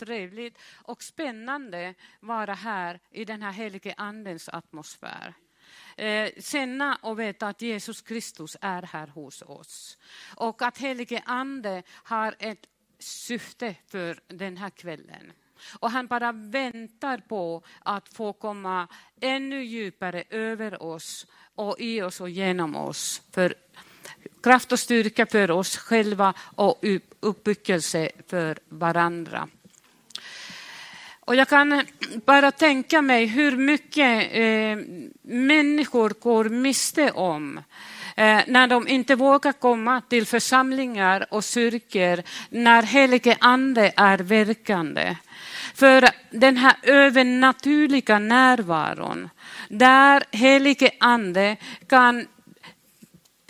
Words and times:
trevligt 0.00 0.58
och 0.74 1.02
spännande 1.02 1.94
vara 2.20 2.54
här 2.54 3.00
i 3.10 3.24
den 3.24 3.42
här 3.42 3.52
helige 3.52 3.94
andens 3.96 4.48
atmosfär. 4.48 5.34
Eh, 5.96 6.30
känna 6.38 6.98
och 7.02 7.18
veta 7.18 7.48
att 7.48 7.62
Jesus 7.62 8.00
Kristus 8.00 8.56
är 8.60 8.82
här 8.82 9.06
hos 9.06 9.42
oss. 9.42 9.98
Och 10.36 10.62
att 10.62 10.78
helige 10.78 11.22
ande 11.26 11.82
har 11.88 12.34
ett 12.38 12.66
syfte 12.98 13.74
för 13.86 14.20
den 14.28 14.56
här 14.56 14.70
kvällen. 14.70 15.32
Och 15.78 15.90
han 15.90 16.06
bara 16.06 16.32
väntar 16.32 17.18
på 17.18 17.62
att 17.78 18.08
få 18.08 18.32
komma 18.32 18.88
ännu 19.20 19.64
djupare 19.64 20.24
över 20.30 20.82
oss 20.82 21.26
och 21.54 21.76
i 21.78 22.02
oss 22.02 22.20
och 22.20 22.30
genom 22.30 22.76
oss. 22.76 23.22
För 23.32 23.54
kraft 24.42 24.72
och 24.72 24.78
styrka 24.78 25.26
för 25.26 25.50
oss 25.50 25.76
själva 25.76 26.34
och 26.56 26.84
uppbyggelse 27.20 28.10
för 28.26 28.58
varandra. 28.68 29.48
Och 31.30 31.36
jag 31.36 31.48
kan 31.48 31.82
bara 32.26 32.50
tänka 32.50 33.02
mig 33.02 33.26
hur 33.26 33.56
mycket 33.56 34.28
eh, 34.32 34.86
människor 35.22 36.12
går 36.20 36.44
miste 36.44 37.10
om 37.10 37.58
eh, 38.16 38.40
när 38.46 38.66
de 38.66 38.88
inte 38.88 39.14
vågar 39.14 39.52
komma 39.52 40.00
till 40.00 40.26
församlingar 40.26 41.26
och 41.30 41.44
kyrkor 41.44 42.22
när 42.48 42.82
helige 42.82 43.36
ande 43.40 43.92
är 43.96 44.18
verkande. 44.18 45.16
För 45.74 46.08
den 46.30 46.56
här 46.56 46.74
övernaturliga 46.82 48.18
närvaron 48.18 49.30
där 49.68 50.22
helige 50.30 50.90
ande 51.00 51.56
kan 51.88 52.26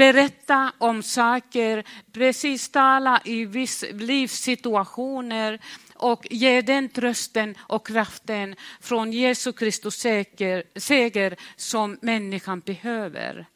berätta 0.01 0.73
om 0.79 1.03
saker, 1.03 1.85
precis 2.13 2.69
tala 2.69 3.21
i 3.25 3.45
viss 3.45 3.85
livssituationer 3.93 5.59
och 5.95 6.27
ge 6.31 6.63
den 6.63 6.89
trösten 6.89 7.55
och 7.61 7.87
kraften 7.87 8.57
från 8.81 9.13
Jesu 9.13 9.53
Kristus 9.53 9.95
seger, 9.95 10.63
seger 10.77 11.37
som 11.57 11.99
människan 12.03 12.61
behöver. 12.61 13.47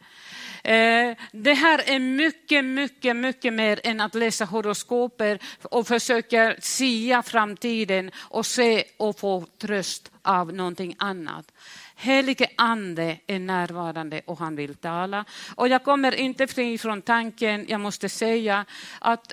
Eh, 0.65 1.17
det 1.33 1.55
här 1.55 1.83
är 1.87 1.99
mycket, 1.99 2.65
mycket, 2.65 3.17
mycket 3.17 3.53
mer 3.53 3.81
än 3.85 4.01
att 4.01 4.15
läsa 4.15 4.45
horoskoper 4.45 5.39
och 5.63 5.87
försöka 5.87 6.55
sia 6.61 7.23
framtiden 7.23 8.11
och 8.17 8.47
se 8.47 8.85
och 8.97 9.19
få 9.19 9.47
tröst 9.59 10.11
av 10.23 10.53
någonting 10.53 10.97
annat. 10.99 11.53
Helige 11.95 12.49
ande 12.57 13.19
är 13.27 13.39
närvarande 13.39 14.21
och 14.25 14.39
han 14.39 14.57
vill 14.57 14.75
tala. 14.75 15.25
Och 15.55 15.69
jag 15.69 15.85
kommer 15.85 16.15
inte 16.15 16.47
fri 16.47 16.79
från 16.79 17.03
tanken, 17.03 17.67
jag 17.69 17.81
måste 17.81 18.09
säga 18.09 18.65
att 19.01 19.33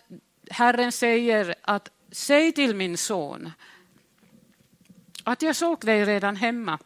Herren 0.50 0.92
säger 0.92 1.56
att 1.62 1.90
säg 2.12 2.52
till 2.52 2.76
min 2.76 2.98
son 2.98 3.52
att 5.24 5.42
jag 5.42 5.56
såg 5.56 5.80
dig 5.80 6.06
redan 6.06 6.36
hemma. 6.36 6.80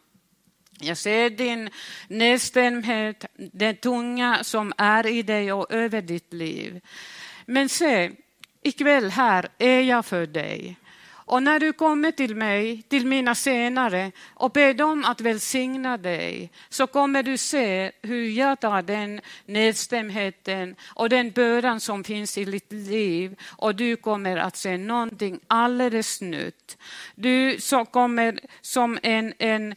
Jag 0.80 0.96
ser 0.96 1.30
din 1.30 1.70
nedstämdhet, 2.08 3.24
den 3.36 3.76
tunga 3.76 4.44
som 4.44 4.72
är 4.76 5.06
i 5.06 5.22
dig 5.22 5.52
och 5.52 5.72
över 5.72 6.02
ditt 6.02 6.32
liv. 6.32 6.80
Men 7.46 7.68
se, 7.68 8.10
ikväll 8.62 9.10
här 9.10 9.48
är 9.58 9.80
jag 9.80 10.06
för 10.06 10.26
dig. 10.26 10.76
Och 11.26 11.42
när 11.42 11.60
du 11.60 11.72
kommer 11.72 12.10
till 12.10 12.36
mig, 12.36 12.82
till 12.82 13.06
mina 13.06 13.34
senare 13.34 14.12
och 14.34 14.50
ber 14.50 14.74
dem 14.74 15.04
att 15.04 15.20
välsigna 15.20 15.96
dig 15.96 16.50
så 16.68 16.86
kommer 16.86 17.22
du 17.22 17.36
se 17.36 17.92
hur 18.02 18.28
jag 18.28 18.60
tar 18.60 18.82
den 18.82 19.20
nedstämdheten 19.46 20.76
och 20.84 21.08
den 21.08 21.30
bördan 21.30 21.80
som 21.80 22.04
finns 22.04 22.38
i 22.38 22.44
ditt 22.44 22.72
liv 22.72 23.36
och 23.46 23.74
du 23.74 23.96
kommer 23.96 24.36
att 24.36 24.56
se 24.56 24.76
någonting 24.76 25.40
alldeles 25.46 26.20
nytt. 26.20 26.78
Du 27.14 27.56
så 27.60 27.84
kommer 27.84 28.40
som 28.60 28.98
en, 29.02 29.34
en 29.38 29.74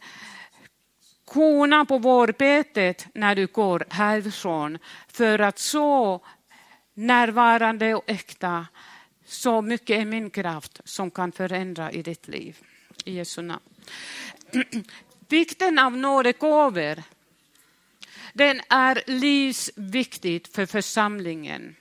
kona 1.24 1.84
på 1.84 1.98
vårbetet 1.98 3.06
när 3.14 3.34
du 3.34 3.46
går 3.46 3.84
härifrån 3.90 4.78
för 5.08 5.38
att 5.38 5.58
så 5.58 6.20
närvarande 6.94 7.94
och 7.94 8.04
äkta 8.06 8.66
så 9.30 9.62
mycket 9.62 10.00
är 10.00 10.04
min 10.04 10.30
kraft 10.30 10.80
som 10.84 11.10
kan 11.10 11.32
förändra 11.32 11.92
i 11.92 12.02
ditt 12.02 12.28
liv. 12.28 12.56
I 13.04 13.12
Jesu 13.12 13.42
namn. 13.42 13.62
Vikten 15.28 15.78
av 15.78 15.96
nådegåvor 15.96 17.02
den 18.34 18.60
är 18.68 19.02
livsviktigt 19.06 20.54
för 20.54 20.66
församlingen. 20.66 21.76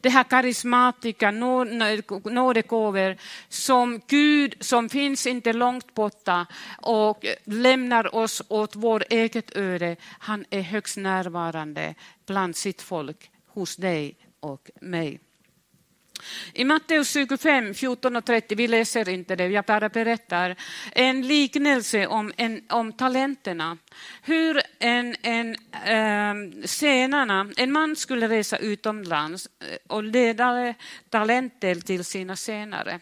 Det 0.00 0.08
här 0.08 0.24
karismatiska 0.24 1.30
nådegåvor 1.30 3.16
som 3.48 4.00
Gud 4.06 4.54
som 4.60 4.88
finns 4.88 5.26
inte 5.26 5.52
långt 5.52 5.94
borta 5.94 6.46
och 6.82 7.26
lämnar 7.44 8.14
oss 8.14 8.42
åt 8.48 8.76
vår 8.76 9.04
eget 9.10 9.56
öde. 9.56 9.96
Han 10.18 10.44
är 10.50 10.60
högst 10.60 10.96
närvarande 10.96 11.94
bland 12.26 12.56
sitt 12.56 12.82
folk, 12.82 13.30
hos 13.46 13.76
dig 13.76 14.16
och 14.40 14.70
mig. 14.80 15.20
I 16.54 16.64
Matteus 16.64 17.12
25, 17.12 17.74
14 17.74 18.16
och 18.16 18.24
30, 18.24 18.54
vi 18.54 18.68
läser 18.68 19.08
inte 19.08 19.36
det, 19.36 19.46
jag 19.46 19.64
bara 19.64 19.88
berättar, 19.88 20.56
en 20.92 21.26
liknelse 21.26 22.06
om, 22.06 22.32
en, 22.36 22.62
om 22.68 22.92
talenterna. 22.92 23.78
Hur 24.22 24.60
en, 24.78 25.16
en, 25.22 25.56
eh, 25.84 26.64
senarna, 26.64 27.50
en 27.56 27.72
man 27.72 27.96
skulle 27.96 28.28
resa 28.28 28.56
utomlands 28.56 29.48
eh, 29.60 29.76
och 29.86 30.02
leda 30.02 30.74
talenter 31.08 31.74
till 31.74 32.04
sina 32.04 32.36
senare. 32.36 33.00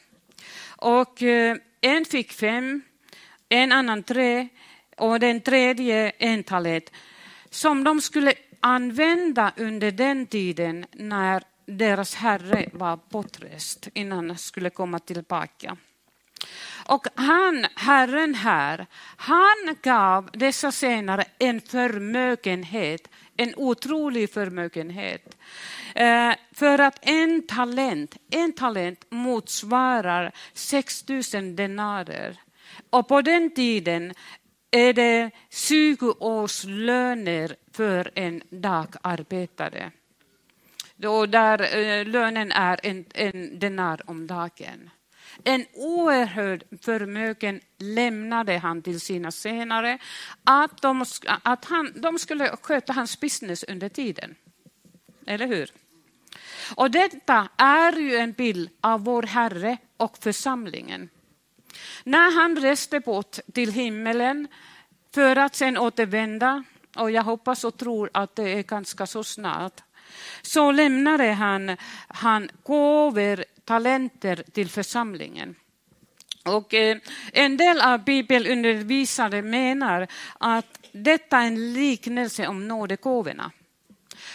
Och 0.66 1.22
eh, 1.22 1.56
en 1.80 2.04
fick 2.04 2.32
fem, 2.32 2.82
en 3.48 3.72
annan 3.72 4.02
tre 4.02 4.48
och 4.96 5.20
den 5.20 5.40
tredje 5.40 6.12
en 6.18 6.42
talent 6.44 6.90
som 7.50 7.84
de 7.84 8.00
skulle 8.00 8.34
använda 8.60 9.52
under 9.56 9.90
den 9.90 10.26
tiden 10.26 10.86
när 10.92 11.42
deras 11.70 12.14
herre 12.14 12.68
var 12.72 12.98
bortrest 13.10 13.88
innan 13.94 14.30
han 14.30 14.38
skulle 14.38 14.70
komma 14.70 14.98
tillbaka. 14.98 15.76
Och 16.86 17.06
han, 17.14 17.66
Herren 17.74 18.34
här, 18.34 18.86
han 19.16 19.76
gav 19.82 20.30
dessa 20.32 20.72
senare 20.72 21.24
en 21.38 21.60
förmögenhet, 21.60 23.08
en 23.36 23.54
otrolig 23.56 24.32
förmögenhet. 24.32 25.36
Eh, 25.94 26.32
för 26.52 26.78
att 26.78 26.98
en 27.02 27.46
talent, 27.46 28.16
en 28.30 28.52
talent 28.52 29.04
motsvarar 29.10 30.32
6 30.52 31.08
000 31.08 31.22
denarer. 31.56 32.40
Och 32.90 33.08
på 33.08 33.22
den 33.22 33.54
tiden 33.54 34.14
är 34.70 34.92
det 34.92 35.30
20 35.50 36.14
års 36.20 36.64
löner 36.64 37.56
för 37.72 38.10
en 38.14 38.42
dagarbetare 38.50 39.92
och 41.06 41.28
där 41.28 41.76
eh, 41.76 42.06
lönen 42.06 42.52
är 42.52 42.80
en, 42.82 43.04
en 43.14 43.58
denar 43.58 44.00
om 44.10 44.26
dagen. 44.26 44.90
En 45.44 45.66
oerhörd 45.74 46.64
förmögen 46.82 47.60
lämnade 47.78 48.58
han 48.58 48.82
till 48.82 49.00
sina 49.00 49.30
senare, 49.30 49.98
att, 50.44 50.82
de, 50.82 51.04
att 51.42 51.64
han, 51.64 51.92
de 51.96 52.18
skulle 52.18 52.56
sköta 52.62 52.92
hans 52.92 53.20
business 53.20 53.64
under 53.68 53.88
tiden. 53.88 54.34
Eller 55.26 55.46
hur? 55.46 55.70
Och 56.74 56.90
detta 56.90 57.48
är 57.56 57.92
ju 57.92 58.16
en 58.16 58.32
bild 58.32 58.70
av 58.80 59.04
vår 59.04 59.22
Herre 59.22 59.76
och 59.96 60.18
församlingen. 60.18 61.08
När 62.04 62.40
han 62.42 62.56
reste 62.56 63.00
bort 63.00 63.38
till 63.52 63.72
himmelen 63.72 64.48
för 65.14 65.36
att 65.36 65.54
sen 65.54 65.78
återvända, 65.78 66.64
och 66.96 67.10
jag 67.10 67.22
hoppas 67.22 67.64
och 67.64 67.76
tror 67.76 68.10
att 68.14 68.36
det 68.36 68.48
är 68.48 68.62
ganska 68.62 69.06
så 69.06 69.24
snart, 69.24 69.80
så 70.42 70.72
lämnade 70.72 71.32
han, 71.32 71.76
han 72.08 72.50
gåvor, 72.62 73.44
talenter 73.64 74.44
till 74.52 74.68
församlingen. 74.68 75.54
Och 76.44 76.74
eh, 76.74 76.98
en 77.32 77.56
del 77.56 77.80
av 77.80 78.04
bibelundervisare 78.04 79.42
menar 79.42 80.06
att 80.38 80.80
detta 80.92 81.38
är 81.38 81.46
en 81.46 81.72
liknelse 81.72 82.46
om 82.46 82.68
nådegåvorna. 82.68 83.50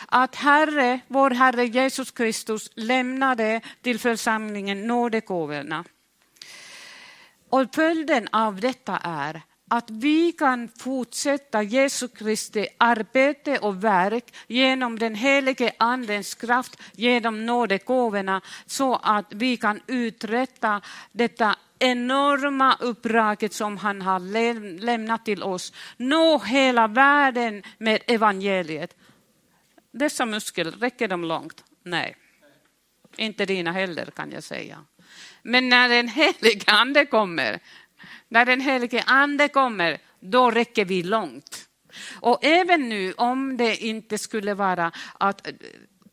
Att 0.06 0.36
Herre, 0.36 1.00
vår 1.08 1.30
Herre 1.30 1.66
Jesus 1.66 2.12
Kristus 2.12 2.72
lämnade 2.76 3.62
till 3.82 4.00
församlingen 4.00 4.88
nådegåvorna. 4.88 5.84
Och 7.50 7.76
följden 7.76 8.28
av 8.32 8.60
detta 8.60 9.00
är 9.04 9.42
att 9.68 9.90
vi 9.90 10.32
kan 10.32 10.70
fortsätta 10.78 11.64
Jesu 11.64 12.08
Kristi 12.08 12.68
arbete 12.78 13.58
och 13.60 13.84
verk 13.84 14.36
genom 14.48 15.00
den 15.00 15.16
helige 15.16 15.72
Andens 15.80 16.36
kraft, 16.36 16.82
genom 16.94 17.46
nådegåvorna, 17.46 18.42
så 18.66 18.96
att 18.96 19.26
vi 19.30 19.58
kan 19.58 19.82
uträtta 19.88 20.82
detta 21.12 21.56
enorma 21.80 22.78
uppdraget 22.80 23.54
som 23.54 23.78
han 23.78 24.02
har 24.02 24.20
lämnat 24.80 25.26
till 25.26 25.44
oss. 25.44 25.74
Nå 25.98 26.40
hela 26.40 26.88
världen 26.88 27.64
med 27.78 28.02
evangeliet. 28.08 28.98
Dessa 29.92 30.26
muskler, 30.26 30.72
räcker 30.72 31.08
de 31.08 31.24
långt? 31.24 31.64
Nej. 31.84 32.16
Inte 33.18 33.46
dina 33.46 33.72
heller 33.72 34.06
kan 34.06 34.32
jag 34.32 34.44
säga. 34.44 34.86
Men 35.44 35.70
när 35.70 35.90
den 35.90 36.08
helige 36.08 36.72
ande 36.72 37.06
kommer, 37.06 37.60
när 38.28 38.46
den 38.46 38.62
helige 38.62 39.04
ande 39.06 39.48
kommer, 39.48 39.98
då 40.20 40.52
räcker 40.52 40.86
vi 40.86 41.04
långt. 41.04 41.70
Och 42.22 42.46
även 42.46 42.90
nu 42.90 43.14
om 43.14 43.58
det 43.58 43.84
inte 43.84 44.18
skulle 44.18 44.54
vara 44.54 44.92
att, 45.20 45.48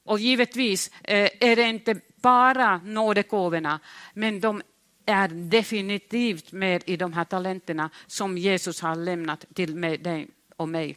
och 0.05 0.19
givetvis 0.19 0.91
eh, 1.05 1.29
är 1.41 1.57
det 1.57 1.63
inte 1.63 2.01
bara 2.23 2.79
nådegåvorna, 2.79 3.81
men 4.15 4.41
de 4.41 4.63
är 5.07 5.29
definitivt 5.29 6.53
med 6.53 6.83
i 6.87 6.97
de 6.97 7.13
här 7.13 7.25
talenterna 7.25 7.91
som 8.07 8.39
Jesus 8.39 8.81
har 8.81 8.97
lämnat 8.97 9.45
till 9.55 9.77
mig, 9.77 9.99
dig 9.99 10.29
och 10.57 10.69
mig. 10.69 10.97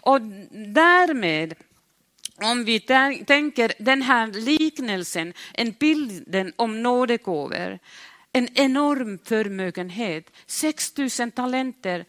Och 0.00 0.20
därmed, 0.74 1.54
om 2.36 2.64
vi 2.64 2.80
tänker 2.80 3.72
den 3.78 4.02
här 4.02 4.26
liknelsen, 4.26 5.32
en 5.54 5.72
bilden 5.72 6.52
om 6.56 6.82
nådegåvor, 6.82 7.78
en 8.36 8.48
enorm 8.54 9.18
förmögenhet, 9.24 10.30
6 10.46 10.92
000 11.18 11.30
talenter, 11.30 12.04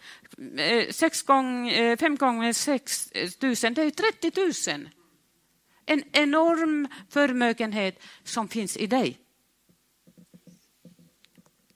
eh, 0.57 0.89
6 0.91 1.21
eh, 1.21 1.25
gånger, 1.27 1.95
5 1.95 2.15
gånger 2.15 2.53
6 2.53 3.09
000, 3.13 3.55
det 3.73 3.81
är 3.81 3.91
30 3.91 4.71
000. 4.71 4.89
En 5.85 6.03
enorm 6.11 6.87
förmögenhet 7.09 7.99
som 8.23 8.47
finns 8.47 8.77
i 8.77 8.87
dig. 8.87 9.17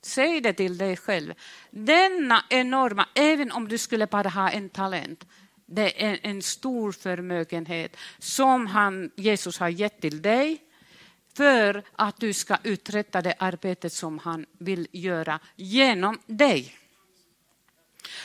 Säg 0.02 0.42
det 0.42 0.54
till 0.54 0.78
dig 0.78 0.98
själv. 0.98 1.34
Denna 1.70 2.44
enorma, 2.50 3.08
även 3.16 3.52
om 3.52 3.68
du 3.68 3.78
skulle 3.78 4.08
bara 4.08 4.30
ha 4.30 4.50
en 4.50 4.70
talent, 4.70 5.28
det 5.66 6.04
är 6.06 6.20
en 6.24 6.42
stor 6.42 6.92
förmögenhet 6.92 7.98
som 8.20 8.68
han, 8.68 9.12
Jesus 9.16 9.60
har 9.60 9.70
gett 9.70 10.02
till 10.02 10.22
dig 10.22 10.71
för 11.34 11.84
att 11.94 12.20
du 12.20 12.34
ska 12.34 12.58
uträtta 12.64 13.22
det 13.22 13.36
arbetet 13.40 13.94
som 13.94 14.20
han 14.20 14.46
vill 14.52 14.88
göra 14.92 15.40
genom 15.56 16.20
dig. 16.26 16.78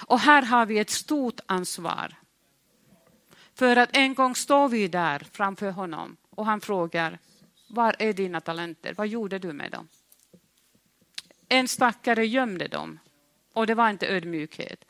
Och 0.07 0.21
här 0.21 0.43
har 0.43 0.67
vi 0.67 0.79
ett 0.79 0.91
stort 0.91 1.41
ansvar. 1.47 2.15
För 3.55 3.77
att 3.77 3.97
en 3.97 4.15
gång 4.15 4.35
står 4.35 4.69
vi 4.69 4.89
där 4.89 5.27
framför 5.33 5.71
honom 5.71 6.17
och 6.31 6.47
han 6.47 6.61
frågar, 6.61 7.19
var 7.69 7.97
är 7.99 8.13
dina 8.13 8.41
talenter? 8.41 8.95
Vad 8.95 9.09
gjorde 9.09 9.39
du 9.39 9.53
med 9.53 9.71
dem? 9.71 9.89
En 11.49 11.69
stackare 11.69 12.27
gömde 12.27 12.69
dem 12.69 12.99
och 13.53 13.67
det 13.67 13.75
var 13.75 13.91
inte 13.91 14.09
ödmjukhet. 14.09 14.85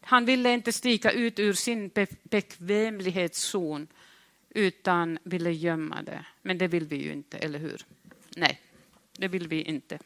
Han 0.00 0.24
ville 0.24 0.52
inte 0.52 0.72
stiga 0.72 1.10
ut 1.10 1.38
ur 1.38 1.52
sin 1.52 1.90
bekvämlighetszon 2.22 3.88
utan 4.56 5.18
ville 5.22 5.52
gömma 5.52 6.02
det. 6.02 6.24
Men 6.42 6.58
det 6.58 6.68
vill 6.68 6.86
vi 6.86 6.96
ju 6.96 7.12
inte, 7.12 7.38
eller 7.38 7.58
hur? 7.58 7.82
Nej, 8.36 8.60
det 9.18 9.28
vill 9.28 9.48
vi 9.48 9.62
inte. 9.62 9.98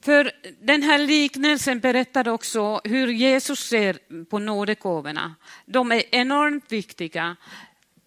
För 0.00 0.32
den 0.60 0.82
här 0.82 0.98
liknelsen 0.98 1.80
berättar 1.80 2.28
också 2.28 2.80
hur 2.84 3.08
Jesus 3.08 3.60
ser 3.60 4.24
på 4.24 4.38
nådegåvorna. 4.38 5.34
De 5.66 5.92
är 5.92 6.02
enormt 6.14 6.72
viktiga 6.72 7.36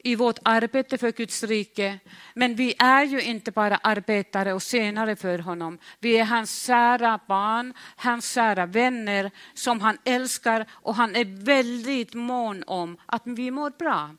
i 0.03 0.15
vårt 0.15 0.39
arbete 0.43 0.97
för 0.97 1.11
Guds 1.11 1.43
rike. 1.43 1.99
Men 2.33 2.55
vi 2.55 2.75
är 2.79 3.03
ju 3.03 3.21
inte 3.21 3.51
bara 3.51 3.77
arbetare 3.77 4.53
och 4.53 4.63
senare 4.63 5.15
för 5.15 5.39
honom. 5.39 5.77
Vi 5.99 6.17
är 6.17 6.25
hans 6.25 6.65
kära 6.65 7.19
barn, 7.27 7.73
hans 7.95 8.33
kära 8.33 8.65
vänner 8.65 9.31
som 9.53 9.81
han 9.81 9.97
älskar 10.05 10.65
och 10.71 10.95
han 10.95 11.15
är 11.15 11.45
väldigt 11.45 12.13
mån 12.13 12.63
om 12.67 12.97
att 13.05 13.21
vi 13.25 13.51
mår 13.51 13.69
bra. 13.69 14.15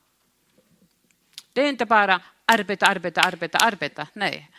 Det 1.53 1.61
är 1.61 1.69
inte 1.69 1.85
bara 1.85 2.21
arbeta, 2.45 2.85
arbeta, 2.85 3.21
arbeta, 3.21 3.57
arbeta. 3.57 4.07
Nej, 4.13 4.51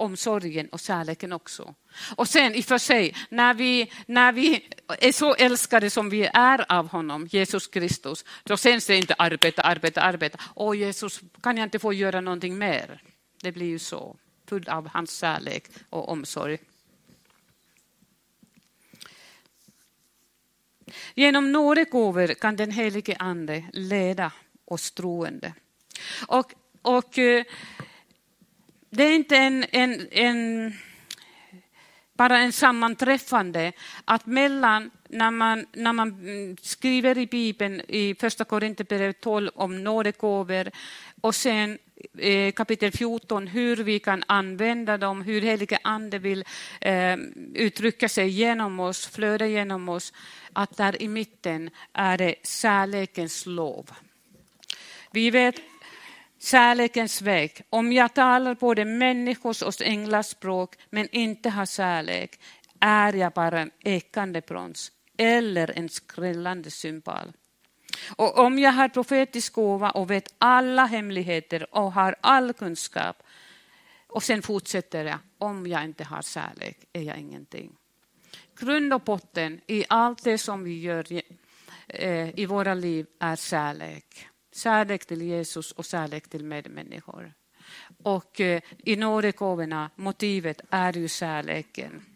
omsorgen 0.00 0.68
och 0.68 0.80
kärleken 0.80 1.32
också. 1.32 1.74
Och 2.16 2.28
sen 2.28 2.54
i 2.54 2.60
och 2.60 2.64
för 2.64 2.78
sig, 2.78 3.14
när 3.28 3.54
vi, 3.54 3.92
när 4.06 4.32
vi 4.32 4.68
är 4.98 5.12
så 5.12 5.34
älskade 5.34 5.90
som 5.90 6.10
vi 6.10 6.30
är 6.32 6.72
av 6.72 6.88
honom, 6.88 7.26
Jesus 7.26 7.66
Kristus, 7.66 8.24
då 8.44 8.56
känns 8.56 8.86
det 8.86 8.96
inte 8.96 9.14
arbeta, 9.14 9.62
arbeta, 9.62 10.00
arbeta. 10.00 10.38
Åh 10.54 10.76
Jesus, 10.76 11.20
kan 11.42 11.56
jag 11.56 11.66
inte 11.66 11.78
få 11.78 11.92
göra 11.92 12.20
någonting 12.20 12.58
mer? 12.58 13.02
Det 13.42 13.52
blir 13.52 13.66
ju 13.66 13.78
så, 13.78 14.16
full 14.48 14.68
av 14.68 14.88
hans 14.88 15.18
kärlek 15.18 15.64
och 15.90 16.08
omsorg. 16.08 16.58
Genom 21.14 21.52
nådegåvor 21.52 22.34
kan 22.34 22.56
den 22.56 22.70
helige 22.70 23.16
ande 23.18 23.64
leda 23.72 24.32
oss 24.64 24.90
troende. 24.90 25.52
Och, 26.26 26.52
och 26.82 27.18
eh, 27.18 27.44
det 28.90 29.04
är 29.04 29.14
inte 29.14 29.36
en, 29.36 29.64
en, 29.72 30.08
en, 30.10 30.72
bara 32.14 32.38
en 32.38 32.52
sammanträffande 32.52 33.72
att 34.04 34.26
mellan 34.26 34.90
när 35.08 35.30
man, 35.30 35.66
när 35.72 35.92
man 35.92 36.56
skriver 36.62 37.18
i 37.18 37.26
Bibeln 37.26 37.80
i 37.88 38.14
första 38.14 38.44
Korinthierbrevet 38.44 39.20
12 39.20 39.50
om 39.54 39.84
nådegåvor 39.84 40.70
och 41.20 41.34
sen 41.34 41.78
eh, 42.18 42.52
kapitel 42.52 42.92
14 42.92 43.46
hur 43.46 43.76
vi 43.76 43.98
kan 43.98 44.22
använda 44.26 44.98
dem, 44.98 45.22
hur 45.22 45.40
helige 45.40 45.78
ande 45.82 46.18
vill 46.18 46.44
eh, 46.80 47.16
uttrycka 47.54 48.08
sig 48.08 48.28
genom 48.28 48.80
oss, 48.80 49.06
flöda 49.06 49.46
genom 49.46 49.88
oss, 49.88 50.12
att 50.52 50.76
där 50.76 51.02
i 51.02 51.08
mitten 51.08 51.70
är 51.92 52.18
det 52.18 52.34
kärlekens 52.42 53.46
lov. 53.46 53.90
Vi 55.12 55.30
vet 55.30 55.54
Kärlekens 56.42 57.22
väg. 57.22 57.62
Om 57.70 57.92
jag 57.92 58.14
talar 58.14 58.54
både 58.54 58.84
människors 58.84 59.62
och 59.62 59.82
änglars 59.82 60.26
språk 60.26 60.74
men 60.90 61.08
inte 61.12 61.50
har 61.50 61.66
kärlek 61.66 62.40
är 62.80 63.12
jag 63.12 63.32
bara 63.32 63.60
en 63.60 63.70
ekande 63.80 64.40
brons 64.40 64.92
eller 65.18 65.78
en 65.78 65.88
skrällande 65.88 66.70
symbol. 66.70 67.32
Och 68.16 68.38
om 68.38 68.58
jag 68.58 68.72
har 68.72 68.88
profetisk 68.88 69.52
gåva 69.52 69.90
och 69.90 70.10
vet 70.10 70.34
alla 70.38 70.84
hemligheter 70.86 71.74
och 71.74 71.92
har 71.92 72.16
all 72.20 72.52
kunskap 72.52 73.22
och 74.08 74.22
sen 74.22 74.42
fortsätter 74.42 75.04
jag, 75.04 75.18
om 75.38 75.66
jag 75.66 75.84
inte 75.84 76.04
har 76.04 76.22
kärlek 76.22 76.78
är 76.92 77.02
jag 77.02 77.18
ingenting. 77.18 77.72
Grund 78.56 78.94
och 78.94 79.00
botten 79.00 79.60
i 79.66 79.84
allt 79.88 80.24
det 80.24 80.38
som 80.38 80.64
vi 80.64 80.80
gör 80.80 81.06
eh, 81.88 82.38
i 82.40 82.46
våra 82.46 82.74
liv 82.74 83.06
är 83.18 83.36
kärlek. 83.36 84.29
Kärlek 84.52 85.06
till 85.06 85.22
Jesus 85.22 85.72
och 85.72 85.84
kärlek 85.84 86.28
till 86.28 86.44
medmänniskor. 86.44 87.32
Och 88.02 88.40
eh, 88.40 88.62
i 88.78 88.96
nådegåvorna, 88.96 89.90
motivet 89.96 90.60
är 90.70 90.92
ju 90.92 91.08
kärleken. 91.08 92.06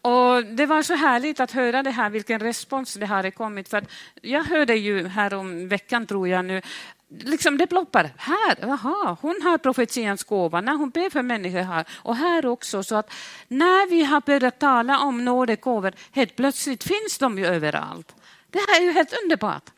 Och 0.00 0.44
det 0.44 0.66
var 0.66 0.82
så 0.82 0.94
härligt 0.94 1.40
att 1.40 1.50
höra 1.50 1.82
det 1.82 1.90
här, 1.90 2.10
vilken 2.10 2.40
respons 2.40 2.94
det 2.94 3.06
har 3.06 3.30
kommit. 3.30 3.68
För 3.68 3.84
jag 4.22 4.44
hörde 4.44 4.74
ju 4.74 5.06
här 5.06 5.34
om 5.34 5.68
veckan, 5.68 6.06
tror 6.06 6.28
jag 6.28 6.44
nu, 6.44 6.62
liksom 7.08 7.58
det 7.58 7.66
ploppar. 7.66 8.10
Här, 8.16 8.70
aha, 8.70 9.16
hon 9.20 9.42
har 9.42 9.58
profetians 9.58 10.24
gåva 10.24 10.60
när 10.60 10.74
hon 10.76 10.90
ber 10.90 11.10
för 11.10 11.22
människor 11.22 11.62
här. 11.62 11.86
Och 11.92 12.16
här 12.16 12.46
också, 12.46 12.82
så 12.82 12.96
att 12.96 13.12
när 13.48 13.90
vi 13.90 14.04
har 14.04 14.20
börjat 14.20 14.58
tala 14.58 14.98
om 14.98 15.24
nådegåvor, 15.24 15.92
helt 16.12 16.36
plötsligt 16.36 16.84
finns 16.84 17.18
de 17.18 17.38
ju 17.38 17.46
överallt. 17.46 18.14
Det 18.50 18.58
här 18.58 18.80
är 18.80 18.84
ju 18.84 18.92
helt 18.92 19.22
underbart. 19.22 19.70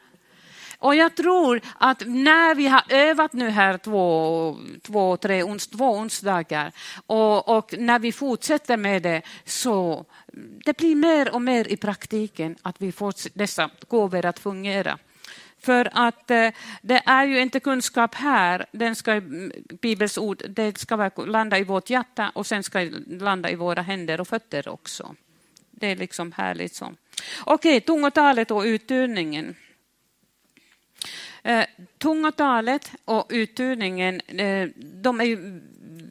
Och 0.79 0.95
jag 0.95 1.15
tror 1.15 1.61
att 1.79 2.03
när 2.07 2.55
vi 2.55 2.67
har 2.67 2.83
övat 2.89 3.33
nu 3.33 3.51
här 3.51 3.79
två, 3.79 4.57
två, 4.83 5.17
tre, 5.17 5.43
ons, 5.43 5.67
två 5.67 5.91
onsdagar 5.91 6.73
och, 7.07 7.57
och 7.57 7.75
när 7.79 7.99
vi 7.99 8.13
fortsätter 8.13 8.77
med 8.77 9.03
det 9.03 9.23
så 9.45 10.05
det 10.65 10.77
blir 10.77 10.95
mer 10.95 11.35
och 11.35 11.43
mer 11.43 11.69
i 11.73 11.77
praktiken 11.77 12.57
att 12.63 12.77
vi 12.79 12.93
får 12.93 13.15
dessa 13.39 13.71
gåvor 13.89 14.27
att 14.27 14.39
fungera. 14.39 14.99
För 15.61 15.91
att 15.93 16.31
eh, 16.31 16.51
det 16.83 17.03
är 17.07 17.25
ju 17.27 17.41
inte 17.41 17.61
kunskap 17.61 18.15
här, 18.15 18.67
den 18.73 18.97
ska, 18.97 19.13
mm, 19.13 19.53
Bibelns 19.81 20.19
ord, 20.19 20.43
det 20.49 20.79
ska 20.79 21.11
landa 21.17 21.59
i 21.59 21.65
vårt 21.65 21.91
hjärta 21.91 22.31
och 22.35 22.47
sen 22.47 22.63
ska 22.63 22.91
landa 23.07 23.51
i 23.51 23.55
våra 23.55 23.83
händer 23.83 24.21
och 24.21 24.29
fötter 24.29 24.69
också. 24.69 25.15
Det 25.71 25.87
är 25.87 25.97
liksom 25.97 26.33
härligt 26.33 26.75
så. 26.75 26.95
Okej, 27.45 27.81
tungotalet 27.81 28.51
och 28.51 28.63
utturningen. 28.63 29.55
Eh, 31.49 31.65
tungotalet 31.99 32.93
och 33.05 33.27
uttunningen 33.29 34.21
eh, 34.21 34.69
de 34.77 35.21
är 35.21 35.61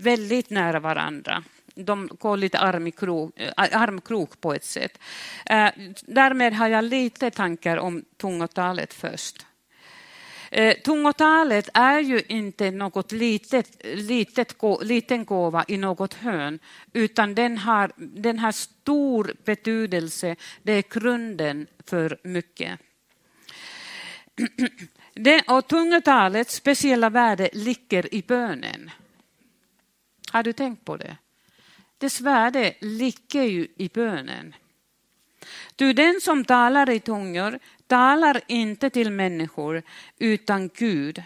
väldigt 0.03 0.49
nära 0.49 0.79
varandra. 0.79 1.43
De 1.75 2.09
går 2.19 2.37
lite 2.37 2.59
arm 2.59 2.87
i 2.87 2.91
krok, 2.91 3.39
eh, 3.39 3.53
armkrok 3.57 4.41
på 4.41 4.53
ett 4.53 4.63
sätt. 4.63 4.99
Eh, 5.45 5.69
därmed 6.01 6.53
har 6.53 6.67
jag 6.67 6.83
lite 6.83 7.31
tankar 7.31 7.77
om 7.77 8.03
tungotalet 8.17 8.93
först. 8.93 9.45
Eh, 10.51 10.77
tungotalet 10.77 11.69
är 11.73 11.99
ju 11.99 12.21
inte 12.27 12.71
något 12.71 13.11
litet, 13.11 13.81
litet, 13.83 14.55
liten 14.81 15.25
gåva 15.25 15.65
i 15.67 15.77
något 15.77 16.13
hörn, 16.13 16.59
utan 16.93 17.35
den 17.35 17.57
har, 17.57 17.91
den 17.95 18.39
har 18.39 18.51
stor 18.51 19.33
betydelse. 19.45 20.35
Det 20.63 20.71
är 20.71 20.99
grunden 20.99 21.67
för 21.85 22.19
mycket. 22.23 22.79
Det, 25.19 25.41
och 25.41 25.67
tungotalets 25.67 26.55
speciella 26.55 27.09
värde 27.09 27.49
ligger 27.53 28.13
i 28.13 28.21
bönen. 28.21 28.91
Har 30.31 30.43
du 30.43 30.53
tänkt 30.53 30.85
på 30.85 30.97
det? 30.97 31.17
Dess 31.97 32.21
värde 32.21 32.73
ligger 32.81 33.43
ju 33.43 33.67
i 33.75 33.89
bönen. 33.93 34.55
Du, 35.75 35.93
den 35.93 36.21
som 36.21 36.45
talar 36.45 36.89
i 36.89 36.99
tungor 36.99 37.59
talar 37.87 38.41
inte 38.47 38.89
till 38.89 39.11
människor 39.11 39.83
utan 40.19 40.69
Gud. 40.69 41.23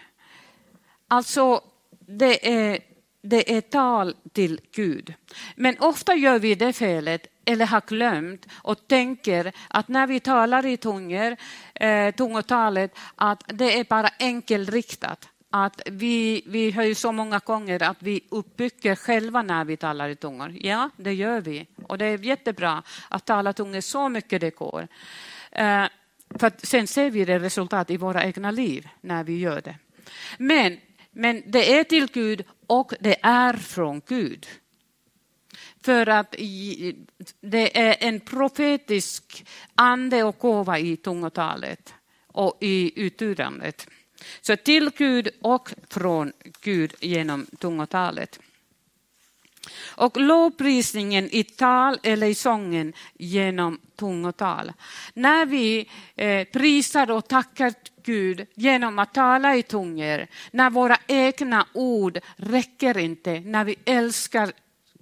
Alltså, 1.08 1.64
det 2.00 2.54
är, 2.54 2.80
det 3.22 3.58
är 3.58 3.62
tal 3.62 4.16
till 4.34 4.62
Gud. 4.72 5.14
Men 5.56 5.76
ofta 5.80 6.16
gör 6.16 6.40
vi 6.40 6.56
det 6.56 6.74
felet 6.74 7.28
eller 7.46 7.66
har 7.66 7.82
glömt 7.88 8.48
och 8.52 8.88
tänker 8.88 9.52
att 9.68 9.88
när 9.88 10.08
vi 10.08 10.20
talar 10.20 10.66
i 10.66 10.78
tungor, 10.78 11.36
eh, 11.74 12.16
tungotalet, 12.16 12.96
att 13.16 13.44
det 13.48 13.80
är 13.80 13.84
bara 13.84 14.10
enkelriktat. 14.20 15.28
Att 15.54 15.82
vi, 15.86 16.44
vi 16.46 16.72
hör 16.72 16.84
ju 16.84 16.96
så 16.96 17.12
många 17.12 17.40
gånger 17.40 17.84
att 17.84 17.98
vi 18.00 18.22
uppbygger 18.30 18.96
själva 18.96 19.42
när 19.42 19.66
vi 19.66 19.78
talar 19.78 20.10
i 20.10 20.16
tungor. 20.16 20.56
Ja, 20.62 20.90
det 20.98 21.14
gör 21.14 21.42
vi. 21.42 21.68
Och 21.88 21.98
det 21.98 22.06
är 22.06 22.18
jättebra 22.18 22.84
att 23.10 23.26
tala 23.26 23.54
tungor 23.54 23.82
så 23.82 24.10
mycket 24.10 24.42
det 24.42 24.56
går. 24.56 24.88
Eh, 25.52 25.86
för 26.40 26.52
sen 26.66 26.88
ser 26.88 27.10
vi 27.10 27.26
det 27.26 27.40
resultat 27.40 27.90
i 27.90 27.98
våra 27.98 28.24
egna 28.24 28.52
liv 28.52 28.88
när 29.02 29.24
vi 29.24 29.40
gör 29.40 29.62
det. 29.62 29.76
Men, 30.38 30.78
men 31.12 31.44
det 31.46 31.74
är 31.80 31.84
till 31.84 32.08
Gud 32.08 32.44
och 32.68 32.94
det 33.00 33.18
är 33.22 33.54
från 33.54 34.02
Gud. 34.08 34.48
För 35.84 36.10
att 36.10 36.36
det 37.42 37.80
är 37.80 37.96
en 38.00 38.20
profetisk 38.20 39.46
ande 39.76 40.24
och 40.24 40.38
gåva 40.38 40.80
i 40.80 40.98
tungotalet 40.98 41.94
och 42.28 42.58
i 42.60 42.92
uttydandet. 42.96 43.88
Så 44.42 44.56
till 44.56 44.90
Gud 44.98 45.30
och 45.42 45.74
från 45.90 46.34
Gud 46.62 46.94
genom 47.00 47.46
tungotalet. 47.46 48.40
Och 49.96 50.18
lovprisningen 50.18 51.30
i 51.32 51.44
tal 51.44 52.00
eller 52.04 52.28
i 52.28 52.36
sången 52.36 52.94
genom 53.14 53.80
tungotal. 53.96 54.72
När 55.14 55.46
vi 55.46 55.90
eh, 56.16 56.48
prisar 56.48 57.12
och 57.12 57.28
tackar 57.28 57.74
Gud 58.04 58.46
genom 58.56 59.00
att 59.00 59.14
tala 59.14 59.56
i 59.56 59.64
tungor, 59.64 60.28
när 60.52 60.70
våra 60.70 60.98
egna 61.08 61.66
ord 61.74 62.20
räcker 62.36 62.98
inte, 62.98 63.40
när 63.40 63.64
vi 63.64 63.76
älskar 63.86 64.52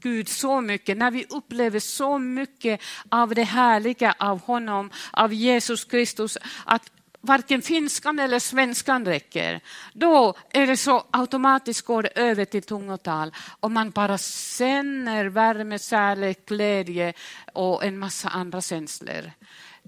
Gud 0.02 0.30
så 0.30 0.62
mycket, 0.62 0.98
när 0.98 1.12
vi 1.12 1.26
upplever 1.30 1.80
så 1.80 2.18
mycket 2.18 2.82
av 3.10 3.36
det 3.36 3.44
härliga 3.44 4.16
av 4.20 4.42
honom, 4.42 4.92
av 5.12 5.34
Jesus 5.34 5.86
Kristus, 5.86 6.38
att 6.66 6.92
varken 7.22 7.62
finskan 7.62 8.20
eller 8.20 8.40
svenskan 8.40 9.06
räcker, 9.06 9.62
då 9.94 10.34
är 10.50 10.68
det 10.68 10.78
så 10.78 11.04
automatiskt 11.12 11.86
går 11.86 12.04
det 12.04 12.10
över 12.10 12.46
till 12.46 12.64
tungotal 12.64 13.34
och 13.60 13.72
man 13.72 13.90
bara 13.90 14.18
känner 14.18 15.26
värme, 15.26 15.80
kärlek, 15.80 16.46
glädje 16.46 17.14
och 17.54 17.84
en 17.84 18.00
massa 18.00 18.30
andra 18.30 18.62
känslor. 18.62 19.32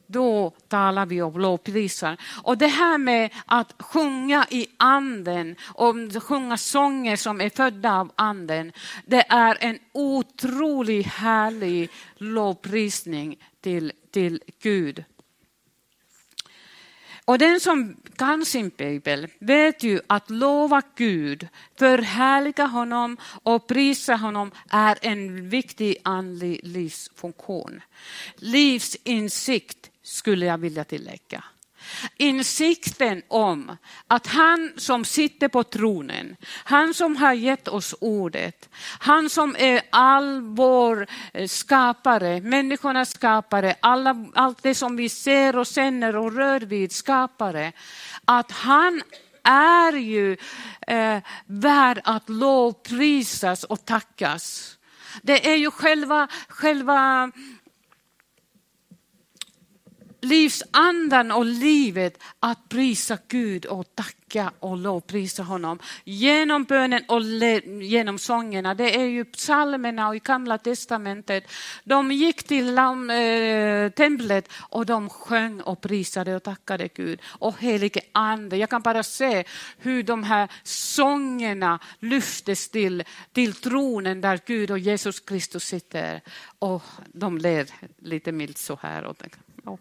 Då 0.07 0.51
talar 0.67 1.05
vi 1.05 1.21
om 1.21 1.39
lovprisar. 1.39 2.17
Och 2.43 2.57
det 2.57 2.67
här 2.67 2.97
med 2.97 3.29
att 3.45 3.73
sjunga 3.79 4.45
i 4.49 4.67
anden 4.77 5.55
och 5.63 5.95
sjunga 6.23 6.57
sånger 6.57 7.15
som 7.15 7.41
är 7.41 7.49
födda 7.49 7.99
av 7.99 8.11
anden, 8.15 8.71
det 9.05 9.25
är 9.29 9.57
en 9.59 9.79
otroligt 9.91 11.07
härlig 11.07 11.89
lovprisning 12.17 13.37
till, 13.61 13.91
till 14.11 14.41
Gud. 14.61 15.03
Och 17.31 17.37
den 17.37 17.59
som 17.59 17.95
kan 18.15 18.45
sin 18.45 18.71
bibel 18.77 19.27
vet 19.39 19.83
ju 19.83 19.99
att 20.07 20.29
lova 20.29 20.81
Gud, 20.95 21.47
förhärliga 21.79 22.65
honom 22.65 23.17
och 23.43 23.67
prisa 23.67 24.15
honom 24.15 24.51
är 24.69 24.97
en 25.01 25.49
viktig 25.49 25.97
andlig 26.03 26.59
livsfunktion. 26.63 27.81
Livsinsikt 28.35 29.91
skulle 30.03 30.45
jag 30.45 30.57
vilja 30.57 30.83
tillägga. 30.83 31.43
Insikten 32.17 33.21
om 33.27 33.77
att 34.07 34.27
han 34.27 34.73
som 34.77 35.05
sitter 35.05 35.47
på 35.47 35.63
tronen, 35.63 36.35
han 36.63 36.93
som 36.93 37.15
har 37.15 37.33
gett 37.33 37.67
oss 37.67 37.95
ordet, 38.01 38.69
han 38.99 39.29
som 39.29 39.55
är 39.59 39.81
all 39.89 40.41
vår 40.41 41.07
eh, 41.33 41.47
skapare, 41.47 42.41
människornas 42.41 43.11
skapare, 43.11 43.75
alla, 43.79 44.25
allt 44.35 44.63
det 44.63 44.75
som 44.75 44.95
vi 44.95 45.09
ser 45.09 45.57
och 45.57 45.67
känner 45.67 46.15
och 46.15 46.35
rör 46.35 46.59
vid 46.59 46.91
skapare, 46.91 47.71
att 48.25 48.51
han 48.51 49.01
är 49.43 49.93
ju 49.93 50.37
eh, 50.87 51.17
värd 51.45 52.01
att 52.03 52.29
lovprisas 52.29 53.63
och 53.63 53.85
tackas. 53.85 54.77
Det 55.21 55.51
är 55.51 55.55
ju 55.55 55.71
själva, 55.71 56.27
själva 56.47 57.31
livsandan 60.21 61.31
och 61.31 61.45
livet 61.45 62.23
att 62.39 62.69
prisa 62.69 63.17
Gud 63.27 63.65
och 63.65 63.95
tacka 63.95 64.51
och 64.59 64.77
lovprisa 64.77 65.43
honom. 65.43 65.79
Genom 66.03 66.63
bönen 66.63 67.03
och 67.07 67.21
genom 67.83 68.19
sångerna. 68.19 68.73
Det 68.73 68.95
är 68.95 69.05
ju 69.05 69.25
psalmerna 69.25 70.07
och 70.07 70.15
i 70.15 70.19
gamla 70.19 70.57
testamentet. 70.57 71.43
De 71.83 72.11
gick 72.11 72.43
till 72.43 72.77
äh, 72.77 73.89
templet 73.95 74.49
och 74.53 74.85
de 74.85 75.09
sjöng 75.09 75.61
och 75.61 75.81
prisade 75.81 76.35
och 76.35 76.43
tackade 76.43 76.87
Gud. 76.87 77.21
Och 77.25 77.59
helige 77.59 78.01
ande, 78.11 78.57
jag 78.57 78.69
kan 78.69 78.81
bara 78.81 79.03
se 79.03 79.43
hur 79.77 80.03
de 80.03 80.23
här 80.23 80.49
sångerna 80.63 81.79
lyftes 81.99 82.69
till, 82.69 83.03
till 83.33 83.53
tronen 83.53 84.21
där 84.21 84.39
Gud 84.45 84.71
och 84.71 84.79
Jesus 84.79 85.19
Kristus 85.19 85.63
sitter. 85.63 86.21
Och 86.59 86.83
de 87.13 87.37
ler 87.37 87.67
lite 87.99 88.31
milt 88.31 88.57
så 88.57 88.79
här. 88.81 89.03
Och, 89.03 89.17
och 89.65 89.79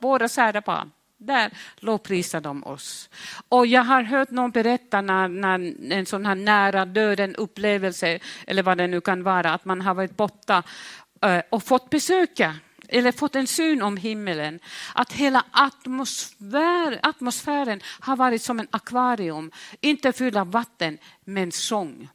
våra 0.00 0.28
kära 0.28 0.60
barn. 0.60 0.90
Där 1.18 1.50
lovprisar 1.80 2.40
de 2.40 2.64
oss. 2.64 3.10
Och 3.48 3.66
jag 3.66 3.84
har 3.84 4.02
hört 4.02 4.30
någon 4.30 4.50
berätta 4.50 5.00
när, 5.00 5.28
när 5.28 5.74
en 5.92 6.06
sån 6.06 6.26
här 6.26 6.34
nära 6.34 6.84
döden 6.84 7.36
upplevelse, 7.36 8.18
eller 8.46 8.62
vad 8.62 8.78
det 8.78 8.86
nu 8.86 9.00
kan 9.00 9.22
vara, 9.22 9.52
att 9.52 9.64
man 9.64 9.80
har 9.80 9.94
varit 9.94 10.16
borta 10.16 10.62
eh, 11.22 11.42
och 11.50 11.62
fått 11.62 11.90
besöka 11.90 12.56
eller 12.90 13.12
fått 13.12 13.36
en 13.36 13.46
syn 13.46 13.82
om 13.82 13.96
himmelen, 13.96 14.60
att 14.94 15.12
hela 15.12 15.44
atmosfär, 15.50 17.00
atmosfären 17.02 17.80
har 18.00 18.16
varit 18.16 18.42
som 18.42 18.60
en 18.60 18.68
akvarium, 18.70 19.50
inte 19.80 20.12
fylld 20.12 20.36
av 20.36 20.50
vatten, 20.50 20.98
men 21.24 21.52
sång. 21.52 22.08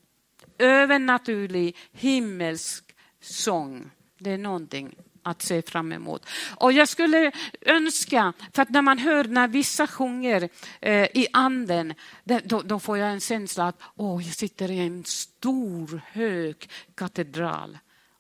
Övernaturlig 0.59 1.77
himmelsk 1.91 2.95
sång. 3.21 3.91
Det 4.19 4.31
är 4.31 4.37
någonting 4.37 4.95
att 5.25 5.41
se 5.41 5.61
fram 5.61 5.91
emot. 5.91 6.29
Och 6.55 6.71
jag 6.71 6.87
skulle 6.89 7.31
önska, 7.61 8.33
för 8.53 8.61
att 8.61 8.69
när 8.69 8.81
man 8.81 8.97
hör 8.97 9.23
när 9.23 9.47
vissa 9.47 9.87
sjunger 9.87 10.49
eh, 10.81 11.03
i 11.03 11.27
anden, 11.33 11.93
då, 12.23 12.61
då, 12.61 12.79
får 12.79 12.97
jag 12.97 13.09
en 13.09 13.19
känsla 13.19 13.67
att 13.67 13.79
åh, 13.95 14.25
jag 14.25 14.35
sitter 14.35 14.71
i 14.71 14.79
en 14.79 15.03
stor, 15.03 16.01
hög 16.11 16.69
katedral 16.95 17.77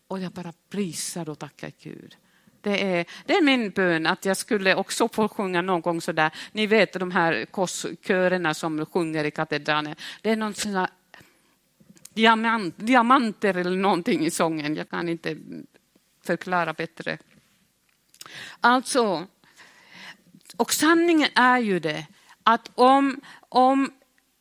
och 0.07 0.19
jag 0.19 0.31
bara 0.31 0.53
prisar 0.69 1.29
och 1.29 1.39
tackar 1.39 1.71
Gud. 1.83 2.15
Det 2.61 2.83
är, 2.83 3.05
det 3.25 3.33
är 3.33 3.41
min 3.41 3.69
bön 3.69 4.07
att 4.07 4.25
jag 4.25 4.37
skulle 4.37 4.75
också 4.75 5.07
få 5.07 5.27
sjunga 5.27 5.61
någon 5.61 5.81
gång 5.81 6.01
sådär. 6.01 6.31
Ni 6.51 6.67
vet 6.67 6.93
de 6.93 7.11
här 7.11 7.45
korskörerna 7.45 8.53
som 8.53 8.85
sjunger 8.85 9.23
i 9.23 9.31
katedralen. 9.31 9.95
Det 10.21 10.29
är 10.29 10.35
någon 10.35 10.53
sån 10.53 10.87
diamant, 12.13 12.73
diamanter 12.77 13.57
eller 13.57 13.77
någonting 13.77 14.25
i 14.25 14.31
sången. 14.31 14.75
Jag 14.75 14.89
kan 14.89 15.09
inte 15.09 15.37
förklara 16.25 16.73
bättre. 16.73 17.17
Alltså, 18.61 19.27
och 20.57 20.73
sanningen 20.73 21.29
är 21.35 21.59
ju 21.59 21.79
det 21.79 22.05
att 22.43 22.71
om, 22.75 23.21
om 23.49 23.91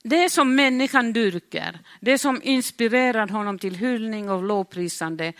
det 0.03 0.31
som 0.31 0.55
människan 0.55 1.13
dyrkar, 1.13 1.79
det 2.01 2.19
som 2.19 2.41
inspirerar 2.43 3.29
honom 3.29 3.59
till 3.59 3.75
hyllning 3.75 4.31
och 4.31 4.43
lovprisande, 4.43 5.33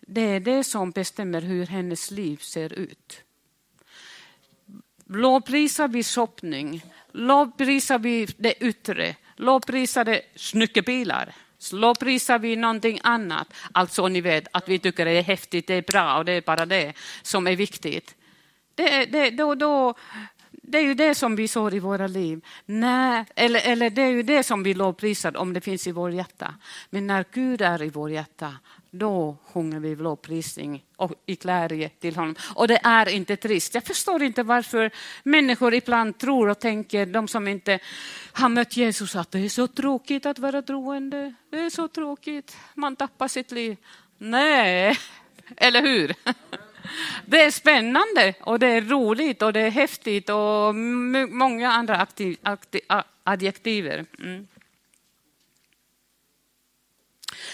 det 0.00 0.20
är 0.20 0.40
det 0.40 0.64
som 0.64 0.90
bestämmer 0.90 1.40
hur 1.40 1.66
hennes 1.66 2.10
liv 2.10 2.36
ser 2.36 2.72
ut. 2.72 3.20
Lovprisar 5.06 5.88
vi 5.88 6.02
shopping, 6.02 6.84
lovprisar 7.12 7.98
vi 7.98 8.26
det 8.36 8.64
yttre, 8.64 9.16
lovprisar 9.36 10.04
det 10.04 10.22
snygga 10.36 10.82
bilar, 10.82 11.34
Lovprisar 11.72 12.38
vi 12.38 12.56
någonting 12.56 13.00
annat, 13.02 13.54
alltså 13.72 14.08
ni 14.08 14.20
vet 14.20 14.48
att 14.52 14.68
vi 14.68 14.78
tycker 14.78 15.04
det 15.04 15.10
är 15.10 15.22
häftigt, 15.22 15.66
det 15.66 15.74
är 15.74 15.82
bra 15.82 16.18
och 16.18 16.24
det 16.24 16.32
är 16.32 16.40
bara 16.40 16.66
det 16.66 16.92
som 17.22 17.46
är 17.46 17.56
viktigt. 17.56 18.14
Det, 18.74 19.04
det, 19.04 19.30
då, 19.30 19.54
då, 19.54 19.94
det 20.66 20.78
är 20.78 20.82
ju 20.82 20.94
det 20.94 21.14
som 21.14 21.36
vi 21.36 21.48
sår 21.48 21.74
i 21.74 21.78
våra 21.78 22.06
liv. 22.06 22.44
När, 22.66 23.26
eller, 23.36 23.60
eller 23.60 23.90
det 23.90 24.02
är 24.02 24.10
ju 24.10 24.22
det 24.22 24.42
som 24.42 24.62
vi 24.62 24.74
lovprisar 24.74 25.36
om 25.36 25.52
det 25.52 25.60
finns 25.60 25.86
i 25.86 25.92
vår 25.92 26.10
hjärta. 26.10 26.54
Men 26.90 27.06
när 27.06 27.24
Gud 27.32 27.62
är 27.62 27.82
i 27.82 27.90
vår 27.90 28.10
hjärta, 28.10 28.56
då 28.90 29.36
sjunger 29.52 29.80
vi 29.80 29.96
lovprisning 29.96 30.84
och 30.96 31.12
i 31.26 31.34
glädje 31.34 31.88
till 31.88 32.16
honom. 32.16 32.34
Och 32.54 32.68
det 32.68 32.80
är 32.82 33.08
inte 33.08 33.36
trist. 33.36 33.74
Jag 33.74 33.84
förstår 33.84 34.22
inte 34.22 34.42
varför 34.42 34.90
människor 35.22 35.74
ibland 35.74 36.18
tror 36.18 36.48
och 36.48 36.58
tänker, 36.58 37.06
de 37.06 37.28
som 37.28 37.48
inte 37.48 37.78
har 38.32 38.48
mött 38.48 38.76
Jesus, 38.76 39.16
att 39.16 39.30
det 39.30 39.38
är 39.38 39.48
så 39.48 39.66
tråkigt 39.66 40.26
att 40.26 40.38
vara 40.38 40.62
troende. 40.62 41.34
Det 41.50 41.58
är 41.58 41.70
så 41.70 41.88
tråkigt, 41.88 42.56
man 42.74 42.96
tappar 42.96 43.28
sitt 43.28 43.50
liv. 43.50 43.76
Nej, 44.18 44.98
eller 45.56 45.82
hur? 45.82 46.14
Det 47.26 47.42
är 47.42 47.50
spännande 47.50 48.34
och 48.40 48.58
det 48.58 48.66
är 48.66 48.80
roligt 48.80 49.42
och 49.42 49.52
det 49.52 49.60
är 49.60 49.70
häftigt 49.70 50.30
och 50.30 50.74
många 51.34 51.72
andra 51.72 51.96
aktiv, 51.96 52.36
aktiv, 52.42 52.80
adjektiver. 53.24 54.06
Mm. 54.18 54.46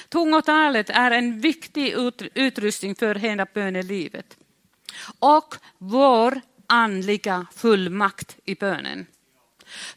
Tungotalet 0.09 0.91
är 0.91 1.11
en 1.11 1.41
viktig 1.41 1.95
utrustning 2.35 2.95
för 2.95 3.15
hela 3.15 3.47
bönelivet 3.55 4.37
och 5.19 5.55
vår 5.79 6.41
andliga 6.67 7.47
fullmakt 7.57 8.37
i 8.45 8.55
bönen. 8.55 9.07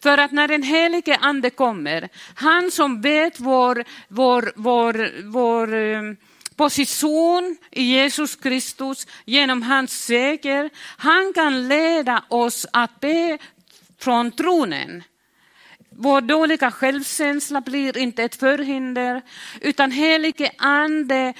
För 0.03 0.17
att 0.17 0.31
när 0.31 0.47
den 0.47 0.63
helige 0.63 1.17
ande 1.17 1.49
kommer, 1.49 2.09
han 2.35 2.71
som 2.71 3.01
vet 3.01 3.39
vår, 3.39 3.83
vår, 4.07 4.53
vår, 4.55 5.23
vår 5.23 5.73
eh, 5.73 6.01
position 6.53 7.57
i 7.71 7.83
Jesus 7.83 8.35
Kristus 8.35 9.07
genom 9.25 9.61
hans 9.61 10.05
seger, 10.05 10.69
han 10.97 11.33
kan 11.33 11.67
leda 11.67 12.23
oss 12.29 12.65
att 12.73 12.99
be 12.99 13.37
från 13.99 14.31
tronen. 14.31 15.03
Vår 15.95 16.21
dåliga 16.21 16.71
självkänsla 16.71 17.61
blir 17.61 17.97
inte 17.97 18.23
ett 18.23 18.35
förhinder, 18.35 19.21
utan 19.61 19.91
helige 19.91 20.51
ande 20.57 21.33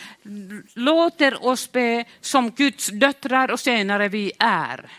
låter 0.74 1.46
oss 1.46 1.72
be 1.72 2.05
som 2.22 2.51
Guds 2.51 2.88
döttrar 2.88 3.51
och 3.51 3.60
senare 3.60 4.08
vi 4.08 4.32
är. 4.39 4.91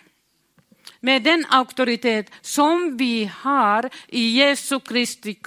Med 1.00 1.23
den 1.23 1.47
auktoritet 1.49 2.30
som 2.40 2.97
vi 2.97 3.30
har 3.38 3.90
i 4.06 4.28
Jesu 4.28 4.80
Kristi 4.80 5.38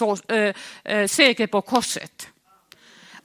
seger 1.08 1.48
på 1.48 1.62
korset. 1.62 2.30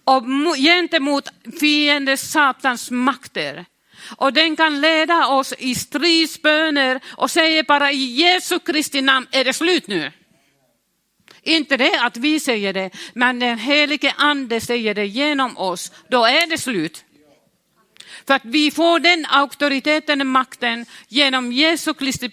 Och 0.05 0.25
gentemot 0.57 1.29
fiende 1.61 2.17
satans 2.17 2.91
makter. 2.91 3.65
Och 4.17 4.33
den 4.33 4.57
kan 4.57 4.81
leda 4.81 5.27
oss 5.27 5.55
i 5.59 5.75
stridsböner 5.75 7.01
och 7.17 7.31
säger 7.31 7.63
bara 7.63 7.93
i 7.93 8.05
Jesu 8.05 8.59
Kristi 8.59 9.01
namn 9.01 9.27
är 9.31 9.45
det 9.45 9.53
slut 9.53 9.87
nu. 9.87 10.13
Inte 11.43 11.77
det 11.77 12.01
att 12.01 12.17
vi 12.17 12.41
säger 12.41 12.73
det, 12.73 12.91
men 13.15 13.39
den 13.39 13.59
helige 13.59 14.15
ande 14.17 14.61
säger 14.61 14.95
det 14.95 15.07
genom 15.07 15.59
oss. 15.59 15.93
Då 16.09 16.25
är 16.25 16.47
det 16.47 16.59
slut. 16.59 17.05
För 18.27 18.35
att 18.35 18.45
vi 18.45 18.71
får 18.71 19.01
den 19.01 19.27
auktoriteten 19.27 20.21
och 20.21 20.27
makten 20.27 20.87
genom 21.09 21.53
Jesu 21.53 21.95
Kristi 21.95 22.31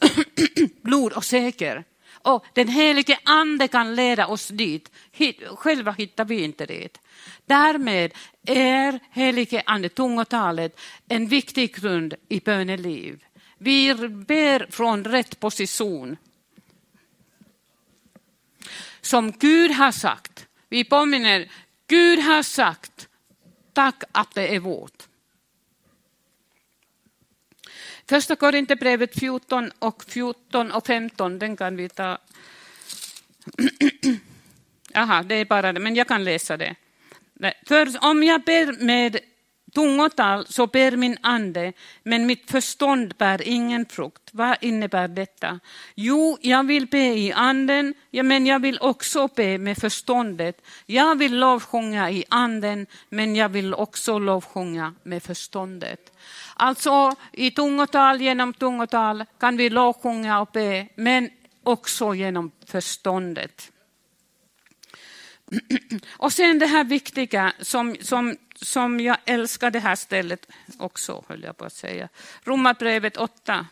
blod 0.82 1.12
och 1.12 1.24
säker. 1.24 1.84
Och 2.24 2.44
den 2.52 2.68
helige 2.68 3.18
ande 3.24 3.68
kan 3.68 3.94
leda 3.94 4.26
oss 4.26 4.48
dit. 4.48 4.90
Själva 5.56 5.92
hittar 5.92 6.24
vi 6.24 6.44
inte 6.44 6.66
dit. 6.66 6.98
Därmed 7.46 8.12
är 8.46 9.00
helige 9.10 9.62
ande, 9.66 9.88
tungotalet, 9.88 10.80
en 11.08 11.28
viktig 11.28 11.74
grund 11.74 12.14
i 12.28 12.40
böneliv. 12.40 13.24
Vi 13.58 13.94
ber 14.08 14.66
från 14.70 15.04
rätt 15.04 15.40
position 15.40 16.16
som 19.00 19.32
Gud 19.32 19.70
har 19.70 19.92
sagt. 19.92 20.46
Vi 20.68 20.84
påminner, 20.84 21.50
Gud 21.86 22.18
har 22.18 22.42
sagt, 22.42 23.08
tack 23.72 24.02
att 24.12 24.34
det 24.34 24.54
är 24.54 24.60
vårt. 24.60 25.08
Första 28.12 28.36
Korinthierbrevet 28.36 29.18
14 29.18 29.70
och 29.78 30.04
14 30.04 30.72
och 30.72 30.86
15, 30.86 31.38
den 31.38 31.56
kan 31.56 31.76
vi 31.76 31.88
ta. 31.88 32.18
Jaha, 34.92 35.22
det 35.22 35.34
är 35.34 35.44
bara 35.44 35.72
det, 35.72 35.80
men 35.80 35.94
jag 35.94 36.08
kan 36.08 36.24
läsa 36.24 36.56
det. 36.56 36.74
För 37.66 38.04
om 38.04 38.22
jag 38.22 38.42
ber 38.42 38.84
med 38.84 39.18
tungotal 39.74 40.46
så 40.46 40.66
ber 40.66 40.96
min 40.96 41.16
ande, 41.20 41.72
men 42.02 42.26
mitt 42.26 42.50
förstånd 42.50 43.14
bär 43.18 43.48
ingen 43.48 43.86
frukt. 43.86 44.30
Vad 44.32 44.56
innebär 44.60 45.08
detta? 45.08 45.60
Jo, 45.94 46.38
jag 46.40 46.66
vill 46.66 46.86
be 46.86 46.98
i 46.98 47.32
anden, 47.32 47.94
men 48.10 48.46
jag 48.46 48.60
vill 48.60 48.78
också 48.80 49.28
be 49.36 49.58
med 49.58 49.78
förståndet. 49.78 50.62
Jag 50.86 51.18
vill 51.18 51.38
lovsjunga 51.38 52.10
i 52.10 52.24
anden, 52.28 52.86
men 53.08 53.36
jag 53.36 53.48
vill 53.48 53.74
också 53.74 54.18
lovsjunga 54.18 54.94
med 55.02 55.22
förståndet. 55.22 56.12
Alltså 56.54 57.14
i 57.32 57.50
tungotal, 57.50 58.20
genom 58.20 58.54
tungotal 58.54 59.24
kan 59.40 59.56
vi 59.56 59.70
lovsjunga 59.70 60.40
och 60.40 60.48
be, 60.52 60.88
men 60.94 61.30
också 61.62 62.14
genom 62.14 62.50
förståndet. 62.66 63.71
Och 66.08 66.32
sen 66.32 66.58
det 66.58 66.66
här 66.66 66.84
viktiga 66.84 67.52
som, 67.60 67.96
som, 68.00 68.36
som 68.54 69.00
jag 69.00 69.16
älskar 69.24 69.70
det 69.70 69.80
här 69.80 69.96
stället 69.96 70.46
också, 70.78 71.24
höll 71.28 71.42
jag 71.42 71.56
på 71.56 71.64
att 71.64 71.72
säga. 71.72 72.08
Romarbrevet 72.44 73.16
8. 73.16 73.66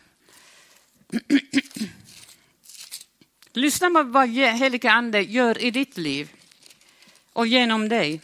Lyssna 3.53 3.89
på 3.89 4.03
vad 4.03 4.29
helige 4.29 4.91
ande 4.91 5.21
gör 5.21 5.63
i 5.63 5.71
ditt 5.71 5.97
liv 5.97 6.31
och 7.33 7.47
genom 7.47 7.89
dig. 7.89 8.21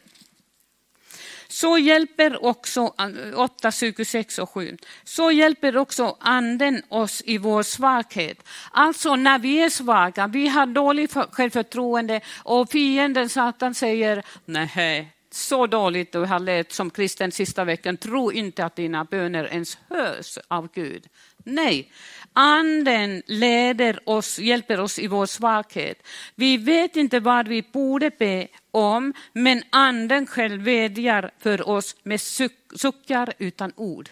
Så 1.48 1.78
hjälper 1.78 2.46
också 2.46 2.94
8, 3.36 3.72
26 3.72 4.40
och 4.40 4.50
7. 4.50 4.78
Så 5.04 5.32
hjälper 5.32 5.78
också 5.78 6.18
anden 6.20 6.82
oss 6.90 7.22
i 7.26 7.38
vår 7.38 7.64
svaghet. 7.64 8.44
Alltså 8.72 9.16
när 9.16 9.40
vi 9.40 9.64
är 9.64 9.70
svaga, 9.70 10.28
vi 10.28 10.48
har 10.48 10.66
dåligt 10.66 11.14
självförtroende 11.32 12.22
och 12.44 12.72
fienden 12.72 13.30
Satan 13.30 13.76
säger 13.76 14.24
nej, 14.46 15.14
så 15.32 15.68
dåligt 15.68 16.12
du 16.12 16.20
har 16.20 16.40
lett 16.40 16.72
som 16.74 16.90
kristen 16.90 17.32
sista 17.32 17.64
veckan, 17.64 17.98
tro 17.98 18.32
inte 18.32 18.66
att 18.66 18.76
dina 18.76 19.04
böner 19.04 19.48
ens 19.54 19.78
hörs 19.90 20.38
av 20.48 20.70
Gud. 20.74 21.08
Nej, 21.50 21.92
anden 22.34 23.24
leder 23.26 24.10
oss, 24.10 24.40
hjälper 24.40 24.80
oss 24.80 25.00
i 25.00 25.08
vår 25.08 25.26
svaghet. 25.26 26.08
Vi 26.36 26.58
vet 26.58 26.96
inte 26.96 27.20
vad 27.20 27.48
vi 27.48 27.62
borde 27.62 28.10
be 28.10 28.48
om, 28.72 29.14
men 29.34 29.64
anden 29.70 30.28
själv 30.28 30.62
vädjar 30.62 31.32
för 31.40 31.70
oss 31.70 31.96
med 32.04 32.22
suck, 32.22 32.52
suckar 32.76 33.34
utan 33.38 33.72
ord. 33.76 34.10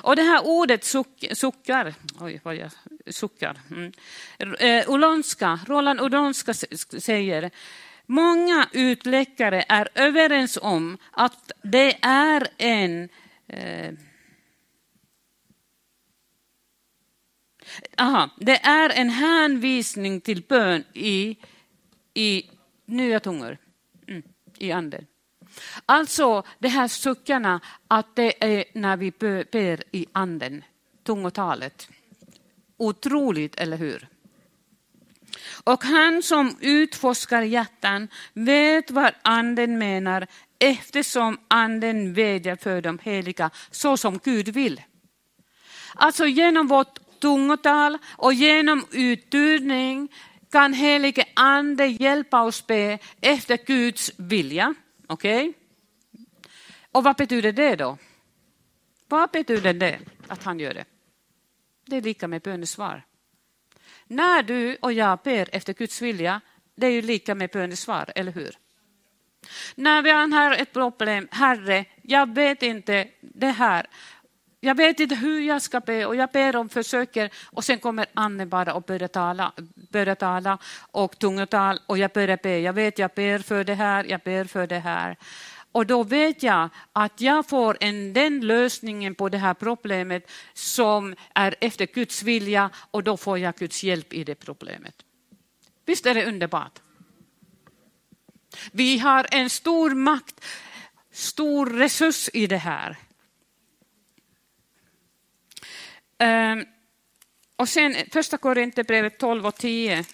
Och 0.00 0.16
det 0.16 0.22
här 0.22 0.46
ordet 0.46 0.84
suck, 0.84 1.24
suckar, 1.32 1.94
oj 2.20 2.40
vad 2.42 2.56
jag 2.56 2.70
suckar, 3.06 3.58
mm. 3.70 3.92
Eh, 4.58 4.84
Roland 5.66 6.00
Ulonska 6.00 6.54
säger, 6.98 7.50
många 8.06 8.68
utläckare 8.72 9.64
är 9.68 9.88
överens 9.94 10.58
om 10.62 10.98
att 11.10 11.52
det 11.62 11.98
är 12.02 12.48
en 12.58 13.08
eh, 13.48 13.92
Aha, 17.96 18.30
det 18.36 18.56
är 18.56 18.90
en 18.90 19.10
hänvisning 19.10 20.20
till 20.20 20.42
bön 20.42 20.84
i, 20.92 21.36
i 22.14 22.50
nya 22.86 23.20
tungor, 23.20 23.58
mm, 24.08 24.22
i 24.58 24.72
anden. 24.72 25.06
Alltså 25.86 26.42
de 26.58 26.68
här 26.68 26.88
suckarna, 26.88 27.60
att 27.88 28.16
det 28.16 28.44
är 28.44 28.64
när 28.72 28.96
vi 28.96 29.10
ber 29.50 29.82
i 29.92 30.06
anden, 30.12 30.64
tungotalet. 31.04 31.88
Otroligt, 32.76 33.54
eller 33.54 33.76
hur? 33.76 34.08
Och 35.64 35.84
han 35.84 36.22
som 36.22 36.56
utforskar 36.60 37.42
hjärtan 37.42 38.08
vet 38.32 38.90
vad 38.90 39.14
anden 39.22 39.78
menar 39.78 40.26
eftersom 40.58 41.38
anden 41.48 42.14
vädjar 42.14 42.56
för 42.56 42.82
de 42.82 42.98
heliga 42.98 43.50
så 43.70 43.96
som 43.96 44.18
Gud 44.24 44.48
vill. 44.48 44.82
Alltså 45.94 46.26
genom 46.26 46.66
vårt 46.66 46.98
tungotal 47.20 47.98
och 48.16 48.34
genom 48.34 48.86
uttydning 48.92 50.08
kan 50.50 50.72
helige 50.72 51.24
ande 51.34 51.86
hjälpa 51.86 52.42
oss 52.42 52.66
be 52.66 52.98
efter 53.20 53.58
Guds 53.66 54.12
vilja. 54.16 54.74
Okej? 55.06 55.48
Okay? 55.48 55.52
Och 56.92 57.04
vad 57.04 57.16
betyder 57.16 57.52
det 57.52 57.76
då? 57.76 57.98
Vad 59.08 59.30
betyder 59.30 59.74
det 59.74 59.98
att 60.28 60.42
han 60.42 60.60
gör 60.60 60.74
det? 60.74 60.84
Det 61.86 61.96
är 61.96 62.02
lika 62.02 62.28
med 62.28 62.42
bönesvar. 62.42 63.02
När 64.06 64.42
du 64.42 64.76
och 64.76 64.92
jag 64.92 65.18
ber 65.24 65.48
efter 65.52 65.72
Guds 65.72 66.02
vilja, 66.02 66.40
det 66.74 66.86
är 66.86 66.90
ju 66.90 67.02
lika 67.02 67.34
med 67.34 67.50
bönesvar, 67.50 68.12
eller 68.14 68.32
hur? 68.32 68.58
När 69.74 70.02
vi 70.02 70.10
har 70.10 70.52
ett 70.52 70.72
problem, 70.72 71.28
Herre, 71.30 71.84
jag 72.02 72.34
vet 72.34 72.62
inte 72.62 73.08
det 73.20 73.50
här, 73.50 73.86
jag 74.66 74.74
vet 74.74 75.00
inte 75.00 75.14
hur 75.14 75.40
jag 75.40 75.62
ska 75.62 75.80
be 75.80 76.06
och 76.06 76.16
jag 76.16 76.30
ber 76.30 76.56
och 76.56 76.72
försöker 76.72 77.30
och 77.44 77.64
sen 77.64 77.78
kommer 77.78 78.06
anden 78.14 78.48
bara 78.48 78.74
och 78.74 78.82
börjar 78.82 79.08
tala, 79.08 79.52
börjar 79.90 80.14
tala 80.14 80.58
och 80.90 81.18
tungotal 81.18 81.80
och 81.86 81.98
jag 81.98 82.10
börjar 82.10 82.38
be. 82.42 82.58
Jag 82.58 82.72
vet, 82.72 82.98
jag 82.98 83.10
ber 83.14 83.38
för 83.38 83.64
det 83.64 83.74
här, 83.74 84.04
jag 84.04 84.20
ber 84.20 84.44
för 84.44 84.66
det 84.66 84.78
här. 84.78 85.16
Och 85.72 85.86
då 85.86 86.02
vet 86.02 86.42
jag 86.42 86.68
att 86.92 87.20
jag 87.20 87.48
får 87.48 87.76
en, 87.80 88.12
den 88.12 88.40
lösningen 88.40 89.14
på 89.14 89.28
det 89.28 89.38
här 89.38 89.54
problemet 89.54 90.30
som 90.52 91.14
är 91.34 91.54
efter 91.60 91.86
Guds 91.86 92.22
vilja 92.22 92.70
och 92.90 93.02
då 93.02 93.16
får 93.16 93.38
jag 93.38 93.54
Guds 93.54 93.84
hjälp 93.84 94.12
i 94.12 94.24
det 94.24 94.34
problemet. 94.34 94.94
Visst 95.84 96.06
är 96.06 96.14
det 96.14 96.26
underbart? 96.26 96.78
Vi 98.72 98.98
har 98.98 99.26
en 99.30 99.50
stor 99.50 99.90
makt, 99.90 100.44
stor 101.12 101.66
resurs 101.66 102.30
i 102.32 102.46
det 102.46 102.56
här. 102.56 102.96
Ehm, 106.18 106.64
och 107.56 107.68
sen 107.68 107.94
första 108.12 108.38
Korinthierbrevet 108.38 109.18
12 109.18 109.46
och 109.46 109.54
10. 109.54 110.04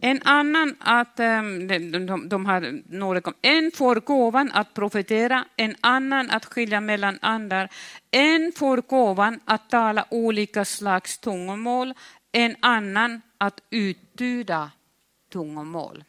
En 0.00 0.22
annan 0.24 0.76
att 0.80 1.20
ehm, 1.20 1.68
de, 1.68 2.06
de, 2.06 2.28
de 2.28 2.46
har 2.46 2.82
några, 2.86 3.32
en 3.42 3.70
får 3.74 3.96
gåvan 3.96 4.50
att 4.52 4.74
profetera, 4.74 5.44
en 5.56 5.76
annan 5.80 6.30
att 6.30 6.44
skilja 6.44 6.80
mellan 6.80 7.18
andar, 7.22 7.68
en 8.10 8.52
får 8.56 8.76
gåvan 8.76 9.40
att 9.44 9.70
tala 9.70 10.06
olika 10.10 10.64
slags 10.64 11.18
tungomål, 11.18 11.94
en 12.32 12.56
annan 12.60 13.20
att 13.38 13.60
uttyda 13.70 14.70
tungomål. 15.32 16.04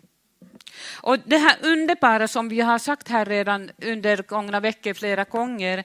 Och 0.93 1.19
det 1.25 1.37
här 1.37 1.57
underbara 1.61 2.27
som 2.27 2.49
vi 2.49 2.61
har 2.61 2.79
sagt 2.79 3.07
här 3.07 3.25
redan 3.25 3.71
under 3.81 4.17
gångna 4.17 4.59
veckor 4.59 4.93
flera 4.93 5.23
gånger, 5.23 5.83